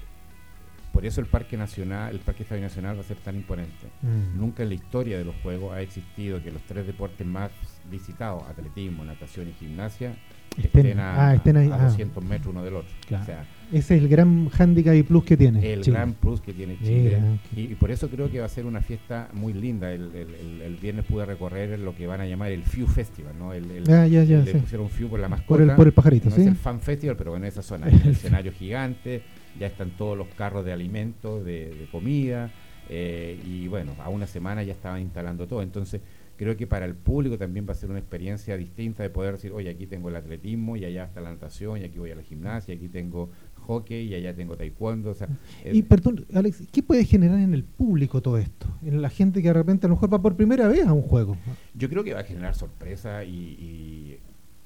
por 0.92 1.06
eso 1.06 1.22
el 1.22 1.28
Parque 1.28 1.56
Nacional, 1.58 2.14
el 2.14 2.20
Parque 2.20 2.44
Estadio 2.44 2.62
Nacional 2.64 2.98
va 2.98 3.02
a 3.02 3.06
ser 3.06 3.18
tan 3.18 3.36
imponente. 3.36 3.88
Mm. 4.02 4.38
Nunca 4.40 4.64
en 4.64 4.70
la 4.70 4.76
historia 4.76 5.18
de 5.18 5.26
los 5.26 5.36
Juegos 5.44 5.74
ha 5.74 5.82
existido 5.82 6.42
que 6.44 6.52
los 6.52 6.62
tres 6.64 6.86
deportes 6.88 7.26
más 7.26 7.52
visitados, 7.90 8.44
atletismo, 8.50 9.04
natación 9.06 9.50
y 9.50 9.54
gimnasia, 9.54 10.16
Estén- 10.58 10.86
estén, 10.88 11.00
a, 11.00 11.30
ah, 11.30 11.36
estén 11.36 11.56
ahí, 11.58 11.70
a 11.70 11.76
ah. 11.76 11.86
200 11.86 12.24
metros 12.26 12.48
uno 12.54 12.62
del 12.64 12.76
otro. 12.76 12.90
Claro. 13.08 13.24
O 13.24 13.26
sea, 13.26 13.46
Ese 13.72 13.96
es 13.96 14.02
el 14.04 14.10
gran 14.10 14.50
handicap 14.52 14.94
y 14.94 15.04
plus 15.04 15.24
que 15.24 15.38
tiene. 15.38 15.60
el 15.74 15.80
Chile. 15.82 15.96
gran 15.96 16.12
plus 16.14 16.42
que 16.42 16.52
tiene 16.52 16.78
Chile. 16.80 17.20
Y, 17.56 17.62
y 17.62 17.76
por 17.76 17.90
eso 17.90 18.10
creo 18.10 18.30
que 18.30 18.40
va 18.42 18.48
a 18.48 18.50
ser 18.50 18.66
una 18.66 18.82
fiesta 18.82 19.30
muy 19.32 19.54
linda. 19.54 19.94
El, 19.94 20.14
el- 20.14 20.36
el- 20.36 20.62
el 20.62 20.76
viernes 20.76 21.06
pude 21.06 21.26
recorrer 21.26 21.80
lo 21.80 21.96
que 21.96 22.06
van 22.06 22.20
a 22.20 22.26
llamar 22.26 22.52
el 22.52 22.64
FIU 22.64 22.86
Festival, 22.86 23.34
¿no? 23.40 23.54
El, 23.54 23.72
el- 23.72 23.90
Ah, 23.94 24.06
ya, 24.08 24.26
ya, 24.26 24.40
le 24.40 24.52
sí. 24.52 24.58
pusieron 24.58 24.90
FIU 24.90 25.08
por 25.08 25.22
la 25.22 25.30
mascota. 25.30 25.48
Por 25.48 25.62
el, 25.62 25.76
por 25.78 25.88
el 25.88 25.94
pajarito, 25.94 26.30
no 26.30 26.36
¿sí? 26.36 26.42
es 26.42 26.48
el 26.48 26.56
Fan 26.58 26.82
Festival, 26.82 27.16
pero 27.16 27.32
bueno, 27.32 27.46
esa 27.46 27.62
zona. 27.62 27.88
Un 28.04 28.10
escenario 28.12 28.52
gigante, 28.52 29.22
ya 29.58 29.68
están 29.68 29.92
todos 29.92 30.18
los 30.18 30.28
carros 30.36 30.66
de 30.66 30.74
alimentos, 30.74 31.46
de, 31.46 31.70
de 31.74 31.86
comida, 31.94 32.52
eh, 32.90 33.40
y 33.48 33.70
bueno, 33.70 33.94
a 34.04 34.10
una 34.10 34.28
semana 34.28 34.64
ya 34.64 34.74
estaban 34.74 35.00
instalando 35.02 35.48
todo. 35.48 35.62
Entonces, 35.62 36.02
creo 36.42 36.58
que 36.58 36.66
para 36.66 36.86
el 36.88 36.96
público 36.96 37.38
también 37.38 37.68
va 37.70 37.74
a 37.74 37.76
ser 37.76 37.92
una 37.92 38.00
experiencia 38.00 38.58
distinta 38.58 39.04
de 39.04 39.12
poder 39.12 39.34
decir, 39.34 39.52
oye, 39.52 39.70
aquí 39.70 39.86
tengo 39.86 40.10
el 40.10 40.16
atletismo, 40.16 40.76
y 40.76 40.86
allá 40.86 41.04
está 41.06 41.22
la 41.22 41.30
natación, 41.30 41.80
y 41.80 41.84
aquí 41.84 42.00
voy 42.00 42.10
a 42.10 42.16
la 42.16 42.24
gimnasia, 42.24 42.74
y 42.74 42.78
aquí 42.78 42.88
tengo 42.90 43.30
hockey, 43.68 44.08
y 44.08 44.16
allá 44.16 44.34
tengo 44.36 44.58
taekwondo. 44.58 45.12
O 45.12 45.14
sea, 45.14 45.28
Y 45.72 45.84
perdón, 45.84 46.26
Alex, 46.34 46.64
¿qué 46.72 46.82
puede 46.82 47.06
generar 47.06 47.38
en 47.40 47.54
el 47.54 47.64
público 47.64 48.22
todo 48.24 48.40
esto? 48.40 48.66
En 48.84 49.04
la 49.04 49.12
gente 49.12 49.44
que 49.44 49.50
de 49.50 49.54
repente 49.54 49.86
a 49.86 49.90
lo 49.90 49.96
mejor 49.96 50.12
va 50.12 50.20
por 50.20 50.36
primera 50.36 50.68
vez 50.68 50.88
a 50.88 50.94
un 50.94 51.04
juego. 51.04 51.38
Yo 51.76 51.88
creo 51.90 52.04
que 52.04 52.16
va 52.16 52.22
a 52.22 52.24
generar 52.24 52.56
sorpresa 52.56 53.24
y, 53.24 53.30
y- 53.36 54.18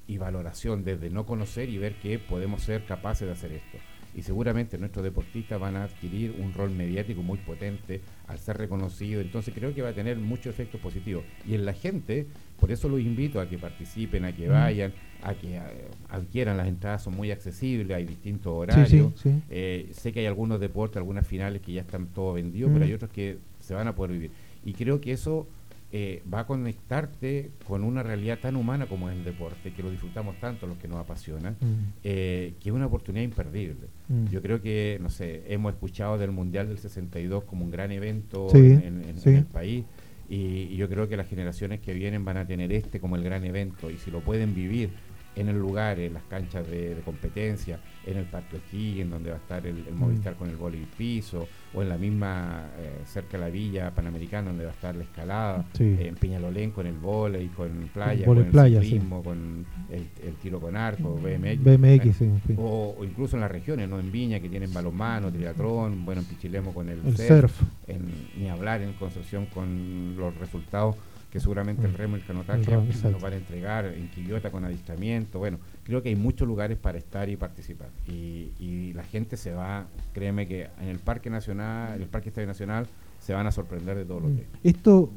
y 0.08 0.16
valoración 0.18 0.82
desde 0.82 1.10
no 1.10 1.26
conocer 1.26 1.68
y 1.68 1.76
ver 1.76 1.96
que 1.96 2.18
podemos 2.18 2.62
ser 2.62 2.86
capaces 2.86 3.26
de 3.26 3.32
hacer 3.32 3.52
esto. 3.52 3.76
Y 4.16 4.22
seguramente 4.22 4.78
nuestros 4.78 5.04
deportistas 5.04 5.60
van 5.60 5.76
a 5.76 5.84
adquirir 5.84 6.34
un 6.38 6.54
rol 6.54 6.70
mediático 6.70 7.22
muy 7.22 7.36
potente 7.38 8.00
al 8.26 8.38
ser 8.38 8.56
reconocidos. 8.56 9.22
Entonces 9.22 9.52
creo 9.54 9.74
que 9.74 9.82
va 9.82 9.90
a 9.90 9.92
tener 9.92 10.16
muchos 10.16 10.46
efectos 10.54 10.80
positivos. 10.80 11.22
Y 11.46 11.54
en 11.54 11.66
la 11.66 11.74
gente, 11.74 12.26
por 12.58 12.72
eso 12.72 12.88
los 12.88 12.98
invito 13.00 13.40
a 13.40 13.46
que 13.48 13.58
participen, 13.58 14.24
a 14.24 14.34
que 14.34 14.48
Mm. 14.48 14.52
vayan, 14.52 14.92
a 15.22 15.34
que 15.34 15.56
eh, 15.56 15.60
adquieran 16.08 16.56
las 16.56 16.66
entradas, 16.66 17.02
son 17.02 17.14
muy 17.14 17.30
accesibles, 17.30 17.94
hay 17.94 18.06
distintos 18.06 18.52
Sí, 18.52 18.58
horarios. 18.72 19.12
sí, 19.16 19.30
sí. 19.30 19.42
Eh, 19.50 19.90
sé 19.92 20.12
que 20.12 20.20
hay 20.20 20.26
algunos 20.26 20.60
deportes, 20.60 20.96
algunas 20.96 21.26
finales 21.26 21.60
que 21.60 21.72
ya 21.74 21.82
están 21.82 22.06
todo 22.06 22.32
vendidos, 22.32 22.70
Mm. 22.70 22.72
pero 22.74 22.84
hay 22.86 22.92
otros 22.94 23.10
que 23.10 23.36
se 23.60 23.74
van 23.74 23.86
a 23.86 23.94
poder 23.94 24.12
vivir. 24.12 24.30
Y 24.64 24.72
creo 24.72 24.98
que 25.00 25.12
eso 25.12 25.46
eh, 25.92 26.22
va 26.32 26.40
a 26.40 26.46
conectarte 26.46 27.50
con 27.66 27.84
una 27.84 28.02
realidad 28.02 28.38
tan 28.40 28.56
humana 28.56 28.86
como 28.86 29.08
es 29.08 29.16
el 29.16 29.24
deporte, 29.24 29.72
que 29.72 29.82
lo 29.82 29.90
disfrutamos 29.90 30.38
tanto 30.40 30.66
los 30.66 30.76
que 30.78 30.88
nos 30.88 30.98
apasionan, 30.98 31.56
Mm, 31.60 31.66
eh, 32.04 32.54
que 32.60 32.68
es 32.70 32.74
una 32.74 32.86
oportunidad 32.86 33.24
imperdible. 33.24 33.86
mm. 34.08 34.26
Yo 34.26 34.42
creo 34.42 34.60
que, 34.60 34.98
no 35.00 35.10
sé, 35.10 35.44
hemos 35.48 35.72
escuchado 35.72 36.18
del 36.18 36.32
Mundial 36.32 36.68
del 36.68 36.78
62 36.78 37.44
como 37.44 37.64
un 37.64 37.70
gran 37.70 37.92
evento 37.92 38.48
Sí, 38.50 38.58
en, 38.58 38.80
en- 38.82 39.04
en 39.04 39.18
sí. 39.18 39.28
el 39.30 39.44
país. 39.44 39.84
Y, 40.28 40.34
y 40.72 40.76
yo 40.76 40.88
creo 40.88 41.08
que 41.08 41.16
las 41.16 41.28
generaciones 41.28 41.78
que 41.78 41.94
vienen 41.94 42.24
van 42.24 42.36
a 42.36 42.46
tener 42.46 42.72
este 42.72 42.98
como 42.98 43.14
el 43.14 43.22
gran 43.22 43.44
evento. 43.44 43.88
Y 43.90 43.96
si 43.96 44.10
lo 44.10 44.20
pueden 44.20 44.54
vivir 44.56 44.90
en 45.36 45.48
el 45.48 45.58
lugar, 45.58 46.00
en 46.00 46.14
las 46.14 46.22
canchas 46.24 46.66
de, 46.66 46.94
de 46.94 47.00
competencia, 47.02 47.78
en 48.06 48.16
el 48.16 48.24
Parque 48.24 48.56
Esquí, 48.56 49.00
en 49.02 49.10
donde 49.10 49.30
va 49.30 49.36
a 49.36 49.38
estar 49.38 49.66
el, 49.66 49.78
el 49.86 49.94
Mm. 49.94 49.98
Movistar 49.98 50.34
con 50.34 50.48
el 50.48 50.56
vóley 50.56 50.86
piso, 50.96 51.46
o 51.74 51.82
en 51.82 51.88
la 51.90 51.98
misma, 51.98 52.64
eh, 52.78 53.00
cerca 53.04 53.36
de 53.36 53.44
la 53.44 53.50
Villa 53.50 53.90
Panamericana, 53.94 54.48
donde 54.48 54.64
va 54.64 54.70
a 54.70 54.74
estar 54.74 54.94
la 54.94 55.02
escalada, 55.02 55.64
Sí. 55.74 55.84
eh, 55.84 56.08
en 56.08 56.14
Peñalolén 56.14 56.70
con 56.70 56.86
el 56.86 56.94
vóley, 56.96 57.48
con 57.48 57.68
playa, 57.92 58.24
con 58.24 58.38
el 58.38 58.46
playa, 58.46 58.80
sí. 58.80 58.86
ciclismo, 58.86 59.22
con 59.22 59.66
el, 59.90 60.06
el 60.26 60.34
tiro 60.36 60.58
con 60.60 60.76
arco, 60.76 61.16
BMX. 61.16 61.62
BMX, 61.62 62.16
sí, 62.16 62.30
sí. 62.46 62.54
O, 62.56 62.94
o 62.98 63.04
incluso 63.04 63.36
en 63.36 63.40
las 63.42 63.50
regiones, 63.50 63.88
¿no? 63.88 63.98
En 64.00 64.10
Viña, 64.10 64.40
que 64.40 64.48
tienen 64.48 64.72
balonmano, 64.72 65.30
triatlón, 65.30 66.04
bueno, 66.04 66.22
en 66.22 66.26
Pichilemo 66.28 66.72
con 66.72 66.88
el, 66.88 67.00
El 67.04 67.16
surf, 67.16 67.28
surf. 67.28 67.62
en, 67.88 68.06
ni 68.38 68.48
hablar 68.48 68.80
en 68.80 68.94
Concepción 68.94 69.46
con 69.46 70.16
los 70.16 70.34
resultados 70.38 70.96
que 71.36 71.40
seguramente 71.40 71.84
el 71.86 71.92
Mm. 71.92 71.96
remo 71.96 72.16
y 72.16 72.20
el 72.20 72.26
canotaje 72.26 72.64
nos 73.10 73.20
van 73.20 73.32
a 73.34 73.36
entregar, 73.36 73.84
en 73.84 74.08
Quillota 74.08 74.50
con 74.50 74.64
adiestramiento, 74.64 75.38
bueno, 75.38 75.58
creo 75.84 76.02
que 76.02 76.08
hay 76.08 76.16
muchos 76.16 76.48
lugares 76.48 76.78
para 76.78 76.96
estar 76.96 77.28
y 77.28 77.36
participar. 77.36 77.88
Y, 78.08 78.52
y 78.58 78.94
la 78.94 79.02
gente 79.04 79.36
se 79.36 79.52
va, 79.52 79.84
créeme 80.14 80.48
que 80.48 80.68
en 80.80 80.88
el 80.88 80.98
Parque 80.98 81.28
Nacional, 81.28 81.96
en 81.96 82.02
el 82.02 82.08
Parque 82.08 82.30
Estadio 82.30 82.48
Nacional, 82.48 82.86
se 83.20 83.34
van 83.34 83.46
a 83.46 83.52
sorprender 83.52 83.98
de 83.98 84.06
todo 84.06 84.20
lo 84.20 84.28
que 84.28 84.42
es. 84.42 84.48
Esto, 84.64 85.10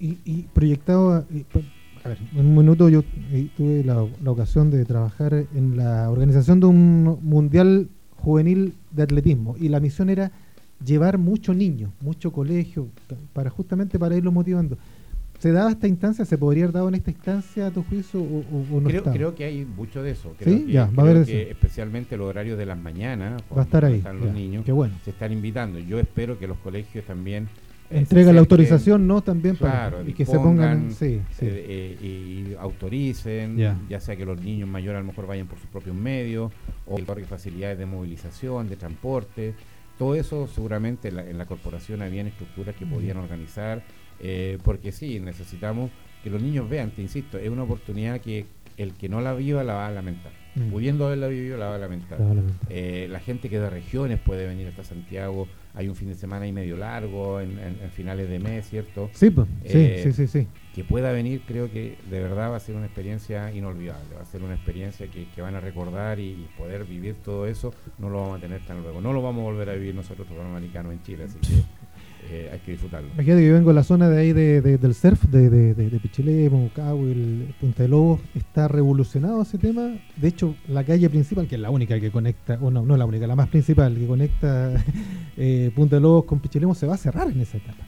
y, 0.00 0.16
y 0.24 0.46
proyectado, 0.54 1.12
a, 1.12 1.20
pa- 1.52 1.60
a 2.04 2.08
ver, 2.08 2.18
en 2.34 2.46
un 2.46 2.56
minuto 2.56 2.88
yo 2.88 3.04
eh, 3.32 3.48
tuve 3.54 3.84
la, 3.84 4.06
la 4.24 4.30
ocasión 4.30 4.70
de 4.70 4.82
trabajar 4.86 5.34
en 5.54 5.76
la 5.76 6.08
organización 6.08 6.58
de 6.58 6.66
un 6.68 7.18
mundial 7.20 7.88
juvenil 8.16 8.72
de 8.92 9.02
atletismo 9.02 9.56
y 9.60 9.68
la 9.68 9.80
misión 9.80 10.08
era 10.08 10.30
llevar 10.82 11.18
mucho 11.18 11.52
niño, 11.52 11.92
mucho 12.00 12.32
colegio, 12.32 12.88
pa- 13.08 13.16
para 13.34 13.50
justamente 13.50 13.98
para 13.98 14.16
irlo 14.16 14.32
motivando. 14.32 14.78
¿Se 15.38 15.52
daba 15.52 15.70
esta 15.70 15.86
instancia? 15.86 16.24
¿Se 16.24 16.38
podría 16.38 16.64
haber 16.64 16.74
dado 16.74 16.88
en 16.88 16.94
esta 16.96 17.10
instancia 17.10 17.66
a 17.66 17.70
tu 17.70 17.82
juicio 17.84 18.20
o, 18.20 18.24
o- 18.24 18.76
o 18.76 18.80
no 18.80 18.88
creo, 18.88 18.98
estaba? 19.00 19.16
creo 19.16 19.34
que 19.34 19.44
hay 19.44 19.64
mucho 19.64 20.02
de 20.02 20.12
eso. 20.12 20.34
Creo 20.38 20.56
¿Sí? 20.56 20.64
que, 20.66 20.72
Ya, 20.72 20.84
va 20.84 20.88
a 20.88 20.92
creo 20.92 21.04
haber 21.10 21.24
que 21.26 21.42
eso. 21.42 21.50
especialmente 21.50 22.16
los 22.16 22.26
horarios 22.28 22.56
de 22.58 22.66
las 22.66 22.78
mañanas, 22.78 23.42
Va 23.56 23.60
a 23.62 23.64
estar 23.64 23.84
ahí. 23.84 23.96
están 23.98 24.16
los 24.18 24.28
ya. 24.28 24.32
niños, 24.32 24.64
Qué 24.64 24.72
bueno. 24.72 24.94
se 25.04 25.10
están 25.10 25.32
invitando. 25.32 25.78
Yo 25.78 25.98
espero 26.00 26.38
que 26.38 26.46
los 26.46 26.56
colegios 26.58 27.04
también 27.04 27.48
eh, 27.90 27.98
Entrega 27.98 28.32
la 28.32 28.40
autorización, 28.40 29.06
¿no? 29.06 29.22
También 29.22 29.54
para 29.56 29.90
Claro, 29.90 30.08
y 30.08 30.12
que 30.12 30.26
se 30.26 30.36
pongan. 30.38 30.90
Sí, 30.90 31.20
sí. 31.38 31.46
eh, 31.46 31.96
eh, 32.00 32.46
y 32.50 32.54
autoricen, 32.58 33.56
Ya. 33.56 33.78
ya. 33.88 34.00
sea 34.00 34.16
que 34.16 34.24
los 34.24 34.40
niños 34.40 34.68
mayores 34.68 34.96
a 34.98 35.00
lo 35.02 35.06
mejor 35.06 35.26
vayan 35.28 35.46
por 35.46 35.58
sus 35.58 35.68
propios 35.68 35.94
medios, 35.94 36.50
o 36.86 36.96
que 36.96 37.24
facilidades 37.24 37.78
de 37.78 37.86
movilización, 37.86 38.68
de 38.68 38.74
transporte. 38.76 39.54
Todo 39.98 40.14
eso 40.14 40.48
seguramente 40.48 41.08
en 41.08 41.16
la, 41.16 41.30
en 41.30 41.38
la 41.38 41.46
corporación 41.46 42.02
habían 42.02 42.26
estructuras 42.26 42.74
que 42.74 42.84
podían 42.86 43.18
organizar, 43.18 43.82
eh, 44.20 44.58
porque 44.62 44.92
sí, 44.92 45.20
necesitamos 45.20 45.90
que 46.22 46.30
los 46.30 46.42
niños 46.42 46.68
vean, 46.68 46.90
te 46.90 47.02
insisto, 47.02 47.38
es 47.38 47.48
una 47.50 47.62
oportunidad 47.64 48.20
que 48.20 48.46
el 48.76 48.92
que 48.94 49.08
no 49.08 49.20
la 49.20 49.32
viva 49.34 49.64
la 49.64 49.74
va 49.74 49.86
a 49.86 49.90
lamentar. 49.90 50.32
Mm. 50.54 50.70
Pudiendo 50.70 51.06
haberla 51.06 51.28
vivido 51.28 51.56
la 51.58 51.66
va 51.66 51.74
a 51.76 51.78
lamentar. 51.78 52.16
Probablemente. 52.18 52.66
Eh, 52.70 53.08
la 53.08 53.20
gente 53.20 53.48
que 53.50 53.58
de 53.60 53.68
regiones 53.70 54.18
puede 54.18 54.46
venir 54.46 54.66
hasta 54.68 54.84
Santiago, 54.84 55.46
hay 55.74 55.88
un 55.88 55.94
fin 55.94 56.08
de 56.08 56.14
semana 56.14 56.46
y 56.46 56.52
medio 56.52 56.76
largo, 56.78 57.40
en, 57.40 57.58
en- 57.58 57.78
en 57.82 57.90
finales 57.90 58.28
de 58.30 58.38
mes, 58.38 58.66
¿cierto? 58.68 59.10
Sí, 59.12 59.28
pues, 59.30 59.46
sí, 59.66 59.78
Eh, 59.78 60.00
sí, 60.04 60.12
sí, 60.12 60.26
sí. 60.26 60.46
Que 60.74 60.82
pueda 60.84 61.12
venir, 61.12 61.42
creo 61.46 61.70
que 61.70 61.96
de 62.10 62.20
verdad 62.20 62.50
va 62.50 62.56
a 62.56 62.60
ser 62.60 62.74
una 62.74 62.86
experiencia 62.86 63.52
inolvidable, 63.54 64.14
va 64.14 64.22
a 64.22 64.26
ser 64.26 64.42
una 64.42 64.54
experiencia 64.54 65.06
que, 65.08 65.26
que 65.34 65.42
van 65.42 65.54
a 65.54 65.60
recordar 65.60 66.18
y, 66.18 66.30
y 66.30 66.48
poder 66.58 66.84
vivir 66.84 67.14
todo 67.24 67.46
eso, 67.46 67.72
no 67.98 68.08
lo 68.10 68.20
vamos 68.22 68.38
a 68.38 68.40
tener 68.40 68.60
tan 68.66 68.82
luego. 68.82 69.00
No 69.02 69.12
lo 69.12 69.20
vamos 69.22 69.40
a 69.42 69.44
volver 69.44 69.70
a 69.70 69.74
vivir 69.74 69.94
nosotros 69.94 70.26
los 70.28 70.36
panamericanos 70.38 70.92
en 70.92 71.02
Chile, 71.02 71.24
así 71.24 71.38
que 71.38 71.62
eh, 72.30 72.50
hay 72.52 72.58
que 72.60 72.72
disfrutarlo. 72.72 73.08
Imagínate 73.14 73.40
que 73.42 73.48
yo 73.48 73.54
vengo 73.54 73.70
de 73.70 73.74
la 73.74 73.82
zona 73.84 74.08
de 74.08 74.18
ahí 74.20 74.32
de, 74.32 74.60
de- 74.60 74.78
del 74.78 74.94
surf, 74.94 75.24
de, 75.24 75.48
de, 75.50 75.74
de, 75.74 75.98
Pichilemu, 76.00 76.70
Cabo, 76.74 77.04
el 77.06 77.54
Punta 77.60 77.82
de 77.84 77.88
Lobos, 77.88 78.20
está 78.34 78.68
revolucionado 78.68 79.42
ese 79.42 79.58
tema. 79.58 79.94
De 80.16 80.28
hecho, 80.28 80.54
la 80.68 80.84
calle 80.84 81.08
principal, 81.10 81.46
que 81.46 81.54
es 81.56 81.60
la 81.60 81.70
única 81.70 81.98
que 82.00 82.10
conecta, 82.10 82.58
o 82.60 82.70
no, 82.70 82.84
no 82.84 82.96
la 82.96 83.06
única, 83.06 83.26
la 83.26 83.36
más 83.36 83.48
principal, 83.48 83.94
que 83.96 84.06
conecta 84.06 84.72
eh, 85.36 85.70
Punta 85.74 85.96
de 85.96 86.02
Lobos 86.02 86.24
con 86.24 86.40
Pichilemu, 86.40 86.74
se 86.74 86.86
va 86.86 86.94
a 86.94 86.98
cerrar 86.98 87.28
en 87.30 87.40
esa 87.40 87.56
etapa. 87.58 87.84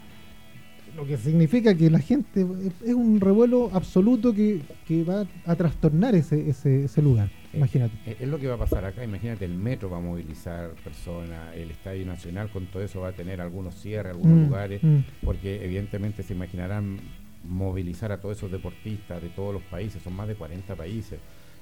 Lo 0.99 1.07
que 1.07 1.17
significa 1.17 1.77
que 1.77 1.91
la 1.91 2.01
gente 2.01 2.45
es 2.85 2.93
un 2.93 3.21
revuelo 3.21 3.71
absoluto 3.73 4.35
que, 4.35 4.61
va 5.09 5.27
a 5.47 5.55
trastornar 5.55 6.17
ese, 6.17 6.51
ese, 6.51 6.87
ese 6.87 7.03
lugar. 7.03 7.31
Eh, 7.53 7.59
imagínate. 7.59 7.95
Eh, 8.05 8.17
es, 8.19 8.29
lo 8.29 8.37
que 8.37 8.49
va 8.49 8.55
a 8.55 8.59
pasar 8.59 8.85
acá. 8.85 9.05
Imagínate, 9.05 9.45
el 9.45 9.55
metro 9.55 9.89
va 9.89 9.99
a 9.99 10.01
movilizar 10.01 10.71
personas, 10.83 11.55
el 11.55 11.71
Estadio 11.71 12.05
Nacional 12.05 12.51
con 12.51 12.67
todo 12.67 12.83
eso 12.83 13.01
va 13.01 13.09
a 13.09 13.13
tener 13.13 13.41
algunos 13.41 13.77
cierres, 13.77 14.15
algunos 14.15 14.39
mm, 14.39 14.45
lugares, 14.47 14.83
mm. 14.83 14.99
porque 15.23 15.65
evidentemente 15.65 16.25
se 16.25 16.35
imaginarán 16.35 16.99
movilizar 17.45 18.11
a 18.11 18.21
todos 18.21 18.37
esos 18.37 18.51
deportistas 18.51 19.23
de 19.23 19.29
todos 19.29 19.55
los 19.55 19.63
países, 19.63 20.03
son 20.03 20.15
más 20.15 20.27
de 20.27 20.35
40 20.35 20.75
países. 20.75 21.21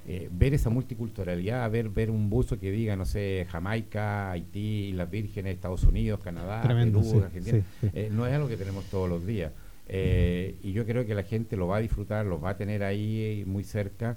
Eh, 0.08 0.28
ver 0.30 0.54
esa 0.54 0.70
multiculturalidad, 0.70 1.68
ver, 1.68 1.88
ver 1.88 2.12
un 2.12 2.30
buzo 2.30 2.60
que 2.60 2.70
diga, 2.70 2.94
no 2.94 3.04
sé, 3.04 3.44
Jamaica, 3.50 4.30
Haití, 4.30 4.92
las 4.92 5.10
Vírgenes, 5.10 5.54
Estados 5.54 5.82
Unidos, 5.82 6.20
Canadá, 6.20 6.62
Perú, 6.62 7.22
Argentina, 7.24 7.64
eh, 7.92 8.08
no 8.12 8.24
es 8.24 8.32
algo 8.32 8.46
que 8.46 8.56
tenemos 8.56 8.84
todos 8.84 9.08
los 9.08 9.26
días. 9.26 9.50
Eh, 9.88 10.58
y 10.62 10.72
yo 10.72 10.86
creo 10.86 11.04
que 11.06 11.14
la 11.14 11.24
gente 11.24 11.56
lo 11.56 11.66
va 11.66 11.78
a 11.78 11.80
disfrutar, 11.80 12.24
lo 12.24 12.40
va 12.40 12.50
a 12.50 12.56
tener 12.56 12.84
ahí 12.84 13.42
muy 13.48 13.64
cerca. 13.64 14.16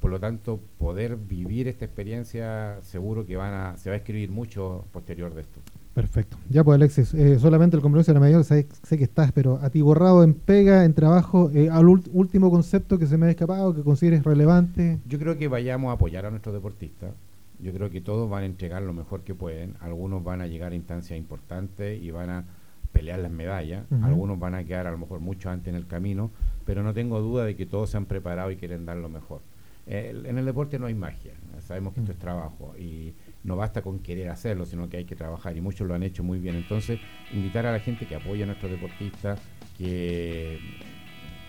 por 0.00 0.10
lo 0.10 0.18
tanto, 0.18 0.58
poder 0.78 1.16
vivir 1.16 1.68
esta 1.68 1.84
experiencia, 1.84 2.78
seguro 2.80 3.26
que 3.26 3.36
van 3.36 3.52
a, 3.52 3.76
se 3.76 3.90
va 3.90 3.94
a 3.94 3.98
escribir 3.98 4.30
mucho 4.30 4.86
posterior 4.90 5.34
de 5.34 5.42
esto. 5.42 5.60
Perfecto. 5.98 6.36
Ya 6.48 6.62
pues 6.62 6.76
Alexis, 6.76 7.12
eh, 7.12 7.40
solamente 7.40 7.74
el 7.74 7.82
compromiso 7.82 8.12
de 8.12 8.14
la 8.14 8.20
mayor, 8.20 8.44
sé, 8.44 8.68
que 8.68 9.02
estás, 9.02 9.32
pero 9.32 9.58
atiborrado 9.60 10.22
en 10.22 10.32
pega, 10.32 10.84
en 10.84 10.94
trabajo, 10.94 11.50
eh, 11.52 11.70
al 11.70 11.88
último 11.88 12.52
concepto 12.52 13.00
que 13.00 13.08
se 13.08 13.18
me 13.18 13.26
ha 13.26 13.30
escapado, 13.30 13.74
que 13.74 13.82
consideres 13.82 14.22
relevante. 14.22 15.00
Yo 15.08 15.18
creo 15.18 15.36
que 15.36 15.48
vayamos 15.48 15.90
a 15.90 15.94
apoyar 15.94 16.24
a 16.24 16.30
nuestros 16.30 16.54
deportistas. 16.54 17.10
Yo 17.58 17.72
creo 17.72 17.90
que 17.90 18.00
todos 18.00 18.30
van 18.30 18.44
a 18.44 18.46
entregar 18.46 18.80
lo 18.82 18.92
mejor 18.92 19.22
que 19.22 19.34
pueden. 19.34 19.74
Algunos 19.80 20.22
van 20.22 20.40
a 20.40 20.46
llegar 20.46 20.70
a 20.70 20.76
instancias 20.76 21.18
importantes 21.18 22.00
y 22.00 22.12
van 22.12 22.30
a 22.30 22.44
pelear 22.92 23.18
las 23.18 23.32
medallas. 23.32 23.84
Algunos 24.00 24.38
van 24.38 24.54
a 24.54 24.62
quedar 24.62 24.86
a 24.86 24.92
lo 24.92 24.98
mejor 24.98 25.18
mucho 25.18 25.50
antes 25.50 25.66
en 25.66 25.74
el 25.74 25.88
camino, 25.88 26.30
pero 26.64 26.84
no 26.84 26.94
tengo 26.94 27.20
duda 27.20 27.44
de 27.44 27.56
que 27.56 27.66
todos 27.66 27.90
se 27.90 27.96
han 27.96 28.06
preparado 28.06 28.52
y 28.52 28.56
quieren 28.56 28.86
dar 28.86 28.98
lo 28.98 29.08
mejor. 29.08 29.40
en 29.88 30.38
el 30.38 30.44
deporte 30.44 30.78
no 30.78 30.86
hay 30.86 30.94
magia. 30.94 31.32
Sabemos 31.66 31.92
que 31.92 32.00
esto 32.00 32.12
es 32.12 32.18
trabajo 32.18 32.76
y 32.78 33.14
no 33.44 33.56
basta 33.56 33.82
con 33.82 34.00
querer 34.00 34.28
hacerlo, 34.30 34.66
sino 34.66 34.88
que 34.88 34.98
hay 34.98 35.04
que 35.04 35.16
trabajar 35.16 35.56
y 35.56 35.60
muchos 35.60 35.86
lo 35.86 35.94
han 35.94 36.02
hecho 36.02 36.22
muy 36.22 36.38
bien. 36.38 36.56
Entonces, 36.56 37.00
invitar 37.32 37.66
a 37.66 37.72
la 37.72 37.80
gente 37.80 38.06
que 38.06 38.14
apoya 38.14 38.44
a 38.44 38.46
nuestros 38.46 38.70
deportistas, 38.70 39.40
que 39.76 40.58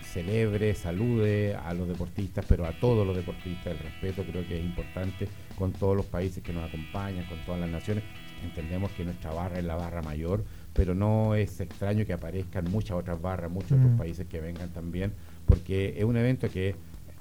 celebre, 0.02 0.74
salude 0.74 1.54
a 1.54 1.72
los 1.74 1.88
deportistas, 1.88 2.44
pero 2.48 2.66
a 2.66 2.72
todos 2.72 3.06
los 3.06 3.16
deportistas, 3.16 3.66
el 3.72 3.78
respeto 3.78 4.24
creo 4.24 4.46
que 4.46 4.58
es 4.58 4.64
importante 4.64 5.28
con 5.56 5.72
todos 5.72 5.96
los 5.96 6.06
países 6.06 6.42
que 6.42 6.52
nos 6.52 6.68
acompañan, 6.68 7.24
con 7.26 7.38
todas 7.44 7.60
las 7.60 7.70
naciones. 7.70 8.04
Entendemos 8.42 8.90
que 8.92 9.04
nuestra 9.04 9.32
barra 9.32 9.58
es 9.58 9.64
la 9.64 9.76
barra 9.76 10.02
mayor, 10.02 10.44
pero 10.72 10.94
no 10.94 11.34
es 11.34 11.60
extraño 11.60 12.06
que 12.06 12.12
aparezcan 12.12 12.70
muchas 12.70 12.96
otras 12.96 13.20
barras, 13.20 13.50
muchos 13.50 13.72
otros 13.72 13.92
mm. 13.92 13.98
países 13.98 14.26
que 14.26 14.40
vengan 14.40 14.70
también, 14.70 15.12
porque 15.46 15.94
es 15.96 16.04
un 16.04 16.16
evento 16.16 16.48
que 16.48 16.74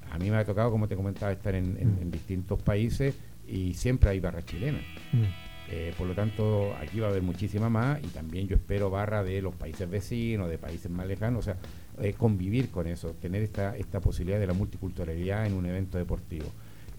a 0.09 0.17
mí 0.17 0.31
me 0.31 0.37
ha 0.37 0.45
tocado, 0.45 0.71
como 0.71 0.87
te 0.87 0.95
comentaba, 0.95 1.31
estar 1.31 1.53
en, 1.53 1.77
en 1.77 2.09
distintos 2.09 2.59
países 2.63 3.15
y 3.49 3.73
siempre 3.73 4.09
hay 4.09 4.19
barra 4.19 4.43
chilena. 4.43 4.79
Mm. 5.11 5.49
Eh, 5.71 5.93
por 5.97 6.07
lo 6.07 6.15
tanto, 6.15 6.75
aquí 6.81 6.99
va 6.99 7.07
a 7.07 7.09
haber 7.11 7.21
muchísima 7.21 7.69
más 7.69 7.99
y 8.03 8.07
también 8.07 8.47
yo 8.47 8.55
espero 8.55 8.89
barra 8.89 9.23
de 9.23 9.41
los 9.41 9.53
países 9.55 9.87
vecinos, 9.87 10.49
de 10.49 10.57
países 10.57 10.89
más 10.89 11.05
lejanos, 11.05 11.39
o 11.39 11.41
sea, 11.43 11.57
eh, 12.01 12.13
convivir 12.13 12.69
con 12.69 12.87
eso, 12.87 13.11
tener 13.21 13.43
esta, 13.43 13.77
esta 13.77 13.99
posibilidad 13.99 14.39
de 14.39 14.47
la 14.47 14.53
multiculturalidad 14.53 15.45
en 15.45 15.53
un 15.53 15.65
evento 15.65 15.97
deportivo. 15.97 16.47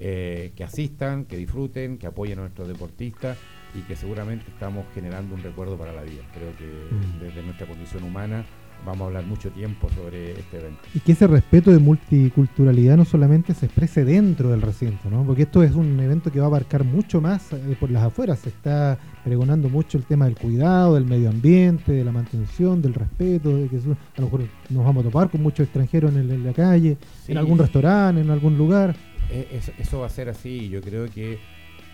Eh, 0.02 0.52
que 0.56 0.64
asistan, 0.64 1.26
que 1.26 1.36
disfruten, 1.36 1.98
que 1.98 2.06
apoyen 2.06 2.38
a 2.38 2.42
nuestros 2.42 2.68
deportistas 2.68 3.36
y 3.74 3.80
que 3.82 3.96
seguramente 3.96 4.46
estamos 4.48 4.86
generando 4.94 5.34
un 5.34 5.42
recuerdo 5.42 5.76
para 5.76 5.92
la 5.92 6.02
vida. 6.02 6.22
Creo 6.32 6.56
que 6.56 6.64
mm. 6.64 7.20
desde 7.20 7.42
nuestra 7.42 7.66
condición 7.66 8.04
humana 8.04 8.46
vamos 8.85 9.03
a 9.03 9.07
hablar 9.07 9.27
mucho 9.27 9.51
tiempo 9.51 9.88
sobre 9.90 10.33
este 10.33 10.59
evento. 10.59 10.81
Y 10.95 11.01
que 11.01 11.12
ese 11.12 11.27
respeto 11.27 11.71
de 11.71 11.79
multiculturalidad 11.79 12.97
no 12.97 13.05
solamente 13.05 13.55
se 13.55 13.66
exprese 13.66 14.05
dentro 14.05 14.51
del 14.51 14.62
recinto, 14.62 15.11
¿no? 15.11 15.25
porque 15.25 15.43
esto 15.43 15.62
es 15.62 15.75
un 15.75 15.99
evento 16.01 16.31
que 16.31 16.38
va 16.38 16.47
a 16.47 16.49
abarcar 16.49 16.85
mucho 16.85 17.21
más 17.21 17.53
eh, 17.53 17.77
por 17.79 17.90
las 17.90 18.05
afueras. 18.05 18.40
Se 18.40 18.49
está 18.49 18.99
pregonando 19.25 19.69
mucho 19.69 19.99
el 19.99 20.05
tema 20.05 20.25
del 20.25 20.37
cuidado, 20.37 20.95
del 20.95 21.05
medio 21.05 21.29
ambiente, 21.29 21.93
de 21.93 22.05
la 22.05 22.12
mantención, 22.12 22.81
del 22.81 22.95
respeto, 22.95 23.57
de 23.57 23.69
que 23.69 23.77
a 23.77 24.21
lo 24.21 24.25
mejor 24.25 24.40
nos 24.69 24.85
vamos 24.85 25.05
a 25.05 25.09
topar 25.09 25.31
con 25.31 25.43
muchos 25.43 25.64
extranjeros 25.64 26.14
en, 26.14 26.45
la 26.45 26.53
calle, 26.53 26.97
en 27.29 27.38
algún 27.38 27.59
restaurante, 27.59 28.21
en 28.21 28.31
algún 28.31 28.57
lugar. 28.57 28.95
Eh, 29.31 29.61
eso, 29.79 30.01
va 30.01 30.07
a 30.07 30.11
ser 30.11 30.29
así. 30.29 30.69
Yo 30.69 30.81
creo 30.81 31.09
que 31.09 31.38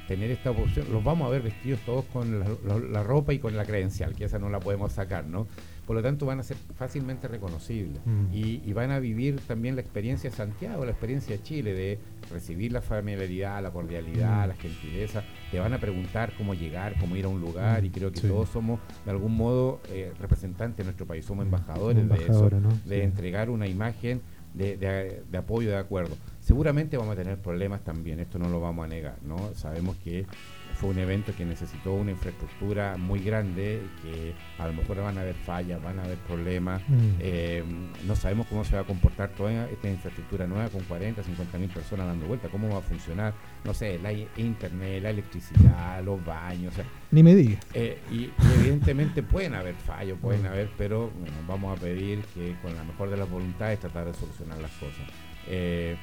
tener 0.08 0.30
esta 0.30 0.50
opción, 0.50 0.86
los 0.92 1.02
vamos 1.02 1.26
a 1.26 1.30
ver 1.30 1.42
vestidos 1.42 1.80
todos 1.80 2.04
con 2.06 2.40
la, 2.40 3.02
ropa 3.02 3.32
y 3.32 3.38
con 3.38 3.56
la 3.56 3.64
credencial, 3.64 4.14
que 4.14 4.24
esa 4.24 4.38
no 4.38 4.48
la 4.48 4.60
podemos 4.60 4.92
sacar, 4.92 5.26
¿no? 5.26 5.48
Por 5.86 5.94
lo 5.94 6.02
tanto, 6.02 6.26
van 6.26 6.40
a 6.40 6.42
ser 6.42 6.56
fácilmente 6.74 7.28
reconocibles 7.28 8.00
mm. 8.04 8.26
y, 8.32 8.72
van 8.72 8.90
a 8.90 8.98
vivir 8.98 9.40
también 9.46 9.76
la 9.76 9.80
experiencia 9.80 10.28
de 10.28 10.36
Santiago, 10.36 10.84
la 10.84 10.90
experiencia 10.90 11.36
de 11.36 11.42
Chile, 11.42 11.72
de 11.74 11.98
recibir 12.30 12.72
la 12.72 12.82
familiaridad, 12.82 13.62
la 13.62 13.70
cordialidad, 13.70 14.44
mm. 14.44 14.48
la 14.48 14.54
gentileza. 14.54 15.22
Te 15.52 15.60
van 15.60 15.72
a 15.74 15.78
preguntar 15.78 16.32
cómo 16.36 16.54
llegar, 16.54 16.98
cómo 16.98 17.14
ir 17.14 17.24
a 17.24 17.28
un 17.28 17.40
lugar 17.40 17.84
y 17.84 17.90
creo 17.90 18.10
que 18.10 18.20
todos 18.20 18.48
somos, 18.48 18.80
de 19.04 19.12
algún 19.12 19.36
modo, 19.36 19.80
eh, 19.90 20.12
representantes 20.18 20.78
de 20.78 20.84
nuestro 20.84 21.06
país, 21.06 21.24
somos 21.24 21.44
embajadores 21.44 22.08
de 22.08 22.14
eso, 22.16 22.50
de 22.84 23.04
entregar 23.04 23.48
una 23.48 23.68
imagen 23.68 24.20
de, 24.54 24.76
de 24.76 25.38
apoyo, 25.38 25.70
de 25.70 25.76
acuerdo. 25.76 26.16
Seguramente 26.40 26.96
vamos 26.96 27.12
a 27.12 27.16
tener 27.16 27.38
problemas 27.38 27.82
también, 27.82 28.18
esto 28.18 28.38
no 28.38 28.48
lo 28.48 28.60
vamos 28.60 28.84
a 28.84 28.88
negar, 28.88 29.16
¿no? 29.22 29.36
Sabemos 29.54 29.96
que 30.02 30.26
fue 30.76 30.90
un 30.90 30.98
evento 30.98 31.34
que 31.36 31.44
necesitó 31.44 31.94
una 31.94 32.10
infraestructura 32.10 32.96
muy 32.96 33.20
grande, 33.20 33.82
que 34.02 34.34
a 34.58 34.66
lo 34.66 34.74
mejor 34.74 34.98
van 34.98 35.18
a 35.18 35.22
haber 35.22 35.34
fallas, 35.34 35.82
van 35.82 35.98
a 35.98 36.04
haber 36.04 36.18
problemas. 36.18 36.82
Mm. 36.88 37.10
Eh, 37.20 37.64
no 38.06 38.14
sabemos 38.14 38.46
cómo 38.46 38.64
se 38.64 38.76
va 38.76 38.82
a 38.82 38.84
comportar 38.84 39.30
toda 39.30 39.68
esta 39.68 39.88
infraestructura 39.88 40.46
nueva 40.46 40.68
con 40.68 40.82
40, 40.84 41.22
50 41.22 41.58
mil 41.58 41.70
personas 41.70 42.06
dando 42.06 42.26
vuelta, 42.26 42.48
cómo 42.48 42.68
va 42.68 42.78
a 42.78 42.82
funcionar, 42.82 43.34
no 43.64 43.74
sé, 43.74 43.98
la 43.98 44.12
internet, 44.12 45.02
la 45.02 45.10
electricidad, 45.10 46.02
los 46.04 46.24
baños. 46.24 46.74
Ni 47.10 47.22
me 47.22 47.34
digas. 47.34 47.64
Eh, 47.74 47.98
y, 48.10 48.30
evidentemente 48.58 49.22
pueden 49.22 49.54
haber 49.54 49.74
fallos, 49.74 50.18
pueden 50.20 50.42
mm. 50.42 50.46
haber, 50.46 50.70
pero 50.76 51.10
vamos 51.48 51.76
a 51.76 51.80
pedir 51.80 52.20
que 52.34 52.54
con 52.62 52.74
la 52.74 52.84
mejor 52.84 53.10
de 53.10 53.16
las 53.16 53.28
voluntades 53.28 53.80
tratar 53.80 54.06
de 54.06 54.14
solucionar 54.14 54.58
las 54.58 54.72
cosas. 54.72 55.06
Eh, 55.48 55.96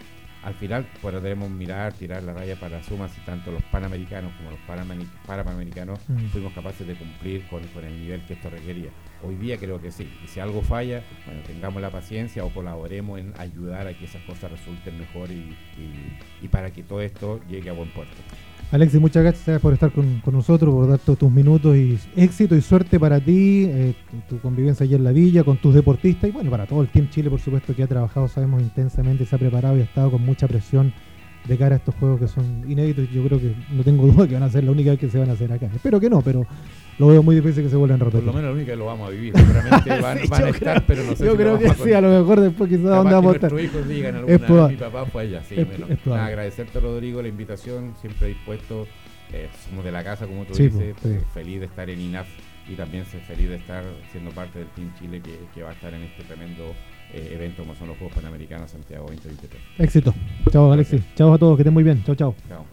al 0.44 0.54
final 0.56 0.86
podremos 1.02 1.50
mirar, 1.50 1.94
tirar 1.94 2.24
la 2.24 2.34
raya 2.34 2.56
para 2.58 2.84
sumas 2.84 3.12
y 3.18 3.22
tanto 3.22 3.52
los 3.52 3.64
panamericanos 3.64 4.34
como 4.36 4.52
los 4.52 4.60
parapanamericanos 5.26 6.00
mm. 6.08 6.26
fuimos 6.28 6.54
capaces 6.54 6.86
de 6.86 6.96
cumplir 6.96 7.48
con, 7.48 7.62
el 7.84 8.02
nivel 8.02 8.26
que 8.26 8.34
esto 8.34 8.50
requería. 8.50 8.90
Hoy 9.24 9.36
día 9.36 9.58
creo 9.58 9.82
que 9.82 9.92
sí. 9.92 10.10
Y 10.24 10.28
si 10.28 10.40
algo 10.40 10.62
falla, 10.62 11.02
bueno, 11.26 11.42
tengamos 11.48 11.82
la 11.82 11.90
paciencia 11.90 12.44
o 12.44 12.54
colaboremos 12.54 13.20
en 13.20 13.34
ayudar 13.38 13.88
a 13.88 13.98
que 13.98 14.06
esas 14.06 14.22
cosas 14.24 14.52
resulten 14.52 15.00
mejor 15.00 15.30
y 15.32 16.48
para 16.50 16.72
que 16.72 16.84
todo 16.84 17.02
esto 17.02 17.40
llegue 17.48 17.70
a 17.70 17.74
buen 17.74 17.90
puerto. 17.90 18.18
Alexis, 18.74 19.00
muchas 19.00 19.22
gracias 19.22 19.62
por 19.62 19.72
estar 19.74 19.92
con, 19.92 20.24
nosotros, 20.32 20.74
por 20.74 20.88
dar 20.88 20.98
todos 20.98 21.20
tus 21.20 21.32
minutos 21.32 21.76
y 21.76 22.00
éxito 22.16 22.56
y 22.56 22.62
suerte 22.62 23.00
para 23.00 23.20
ti, 23.20 23.66
eh, 23.70 23.94
tu, 24.28 24.40
convivencia 24.40 24.84
allá 24.84 24.96
en 24.96 25.04
la 25.04 25.12
villa, 25.12 25.44
con 25.44 25.58
tus 25.58 25.76
deportistas 25.76 26.28
y 26.28 26.34
bueno, 26.34 26.50
para 26.50 26.66
todo 26.66 26.82
el 26.82 26.88
Team 26.88 27.08
Chile, 27.12 27.30
por 27.30 27.40
supuesto, 27.40 27.76
que 27.76 27.84
ha 27.84 27.88
trabajado, 27.88 28.28
sabemos, 28.28 28.64
intensamente, 28.64 29.28
se 29.28 29.36
ha 29.36 29.38
preparado 29.38 29.78
y 29.78 29.82
ha 29.82 29.84
estado 29.84 30.10
con 30.10 30.26
mucha 30.26 30.48
presión 30.48 30.92
de 31.48 31.56
cara 31.56 31.76
a 31.76 31.78
estos 31.78 31.94
juegos 31.94 32.22
que 32.22 32.28
son 32.28 32.64
inéditos. 32.68 33.08
Yo 33.12 33.24
creo 33.24 33.40
que 33.40 33.54
no 33.72 33.84
tengo 33.84 34.08
duda 34.12 34.28
que 34.28 34.34
van 34.34 34.42
a 34.42 34.50
ser 34.50 34.64
la 34.64 34.72
única 34.72 34.90
vez 34.90 35.00
que 35.00 35.08
se 35.08 35.20
van 35.20 35.30
a 35.30 35.34
hacer 35.34 35.54
acá. 35.54 35.68
Espero 35.68 36.00
que 36.00 36.10
no, 36.10 36.24
pero 36.24 36.44
lo 36.98 37.08
veo 37.08 37.24
muy 37.24 37.36
difícil 37.36 37.64
que 37.64 37.70
se 37.70 37.76
vuelvan 37.76 38.02
a 38.02 38.06
repetir. 38.06 38.26
Por 38.26 38.28
lo 38.28 38.34
menos 38.34 38.52
la 38.52 38.56
única 38.56 38.72
que 38.72 38.78
lo 38.78 38.86
vamos 38.86 39.08
a 39.08 39.12
vivir. 39.12 39.34
Seguramente 39.36 39.90
van, 40.02 40.20
van 40.30 40.44
a 40.44 40.50
estar, 40.50 40.84
pero 40.86 41.04
no 41.04 41.16
sé 41.16 41.26
Yo 41.26 41.36
creo 41.36 41.60
que 41.60 41.70
sí, 41.70 41.94
a 41.94 42.02
lo 42.02 42.20
mejor 42.20 42.40
después 42.40 42.70
quizás 42.70 42.84
dónde 42.84 43.14
vamos 43.14 43.34
a 43.34 43.36
estar. 43.36 43.52
nuestros 43.52 43.76
hijos 43.76 43.90
digan 43.90 44.16
alguna 44.16 44.68
vez, 44.68 44.70
mi 44.72 44.78
papá 44.78 45.06
fue 45.06 45.24
allá. 45.24 45.44
Sí, 45.44 45.56
bueno, 45.56 46.16
agradecerte, 46.16 46.80
Rodrigo, 46.80 47.22
la 47.22 47.28
invitación, 47.28 47.94
siempre 48.00 48.28
dispuesto. 48.30 48.88
Eh, 49.32 49.50
somos 49.68 49.84
de 49.84 49.92
la 49.92 50.04
casa, 50.04 50.28
como 50.28 50.46
tú 50.46 50.54
dices, 50.54 50.96
pues, 51.02 51.20
feliz 51.34 51.60
de 51.60 51.66
estar 51.66 51.90
en 51.90 52.00
INAF 52.00 52.28
y 52.70 52.76
también 52.76 53.04
feliz 53.06 53.50
de 53.50 53.56
estar 53.56 53.84
siendo 54.12 54.30
parte 54.32 54.60
del 54.60 54.68
Team 54.70 54.94
Chile 55.00 55.22
que, 55.22 55.40
que 55.54 55.64
va 55.64 55.72
a 55.72 55.74
estar 55.74 55.92
en 55.94 56.04
este 56.04 56.24
tremendo 56.24 56.74
eh, 57.14 57.32
evento 57.34 57.64
como 57.64 57.76
son 57.76 57.90
los 57.90 57.98
Juegos 57.98 58.16
Panamericanos 58.16 58.72
Santiago 58.72 59.06
2023. 59.08 59.62
Éxito. 59.80 60.14
Chao, 60.52 60.72
Alexis. 60.72 61.02
Chao 61.16 61.34
a 61.34 61.38
todos, 61.38 61.58
que 61.58 61.62
estén 61.62 61.74
muy 61.74 61.84
bien. 61.84 62.04
Chao, 62.04 62.16
chao. 62.16 62.36
Chao. 62.48 62.66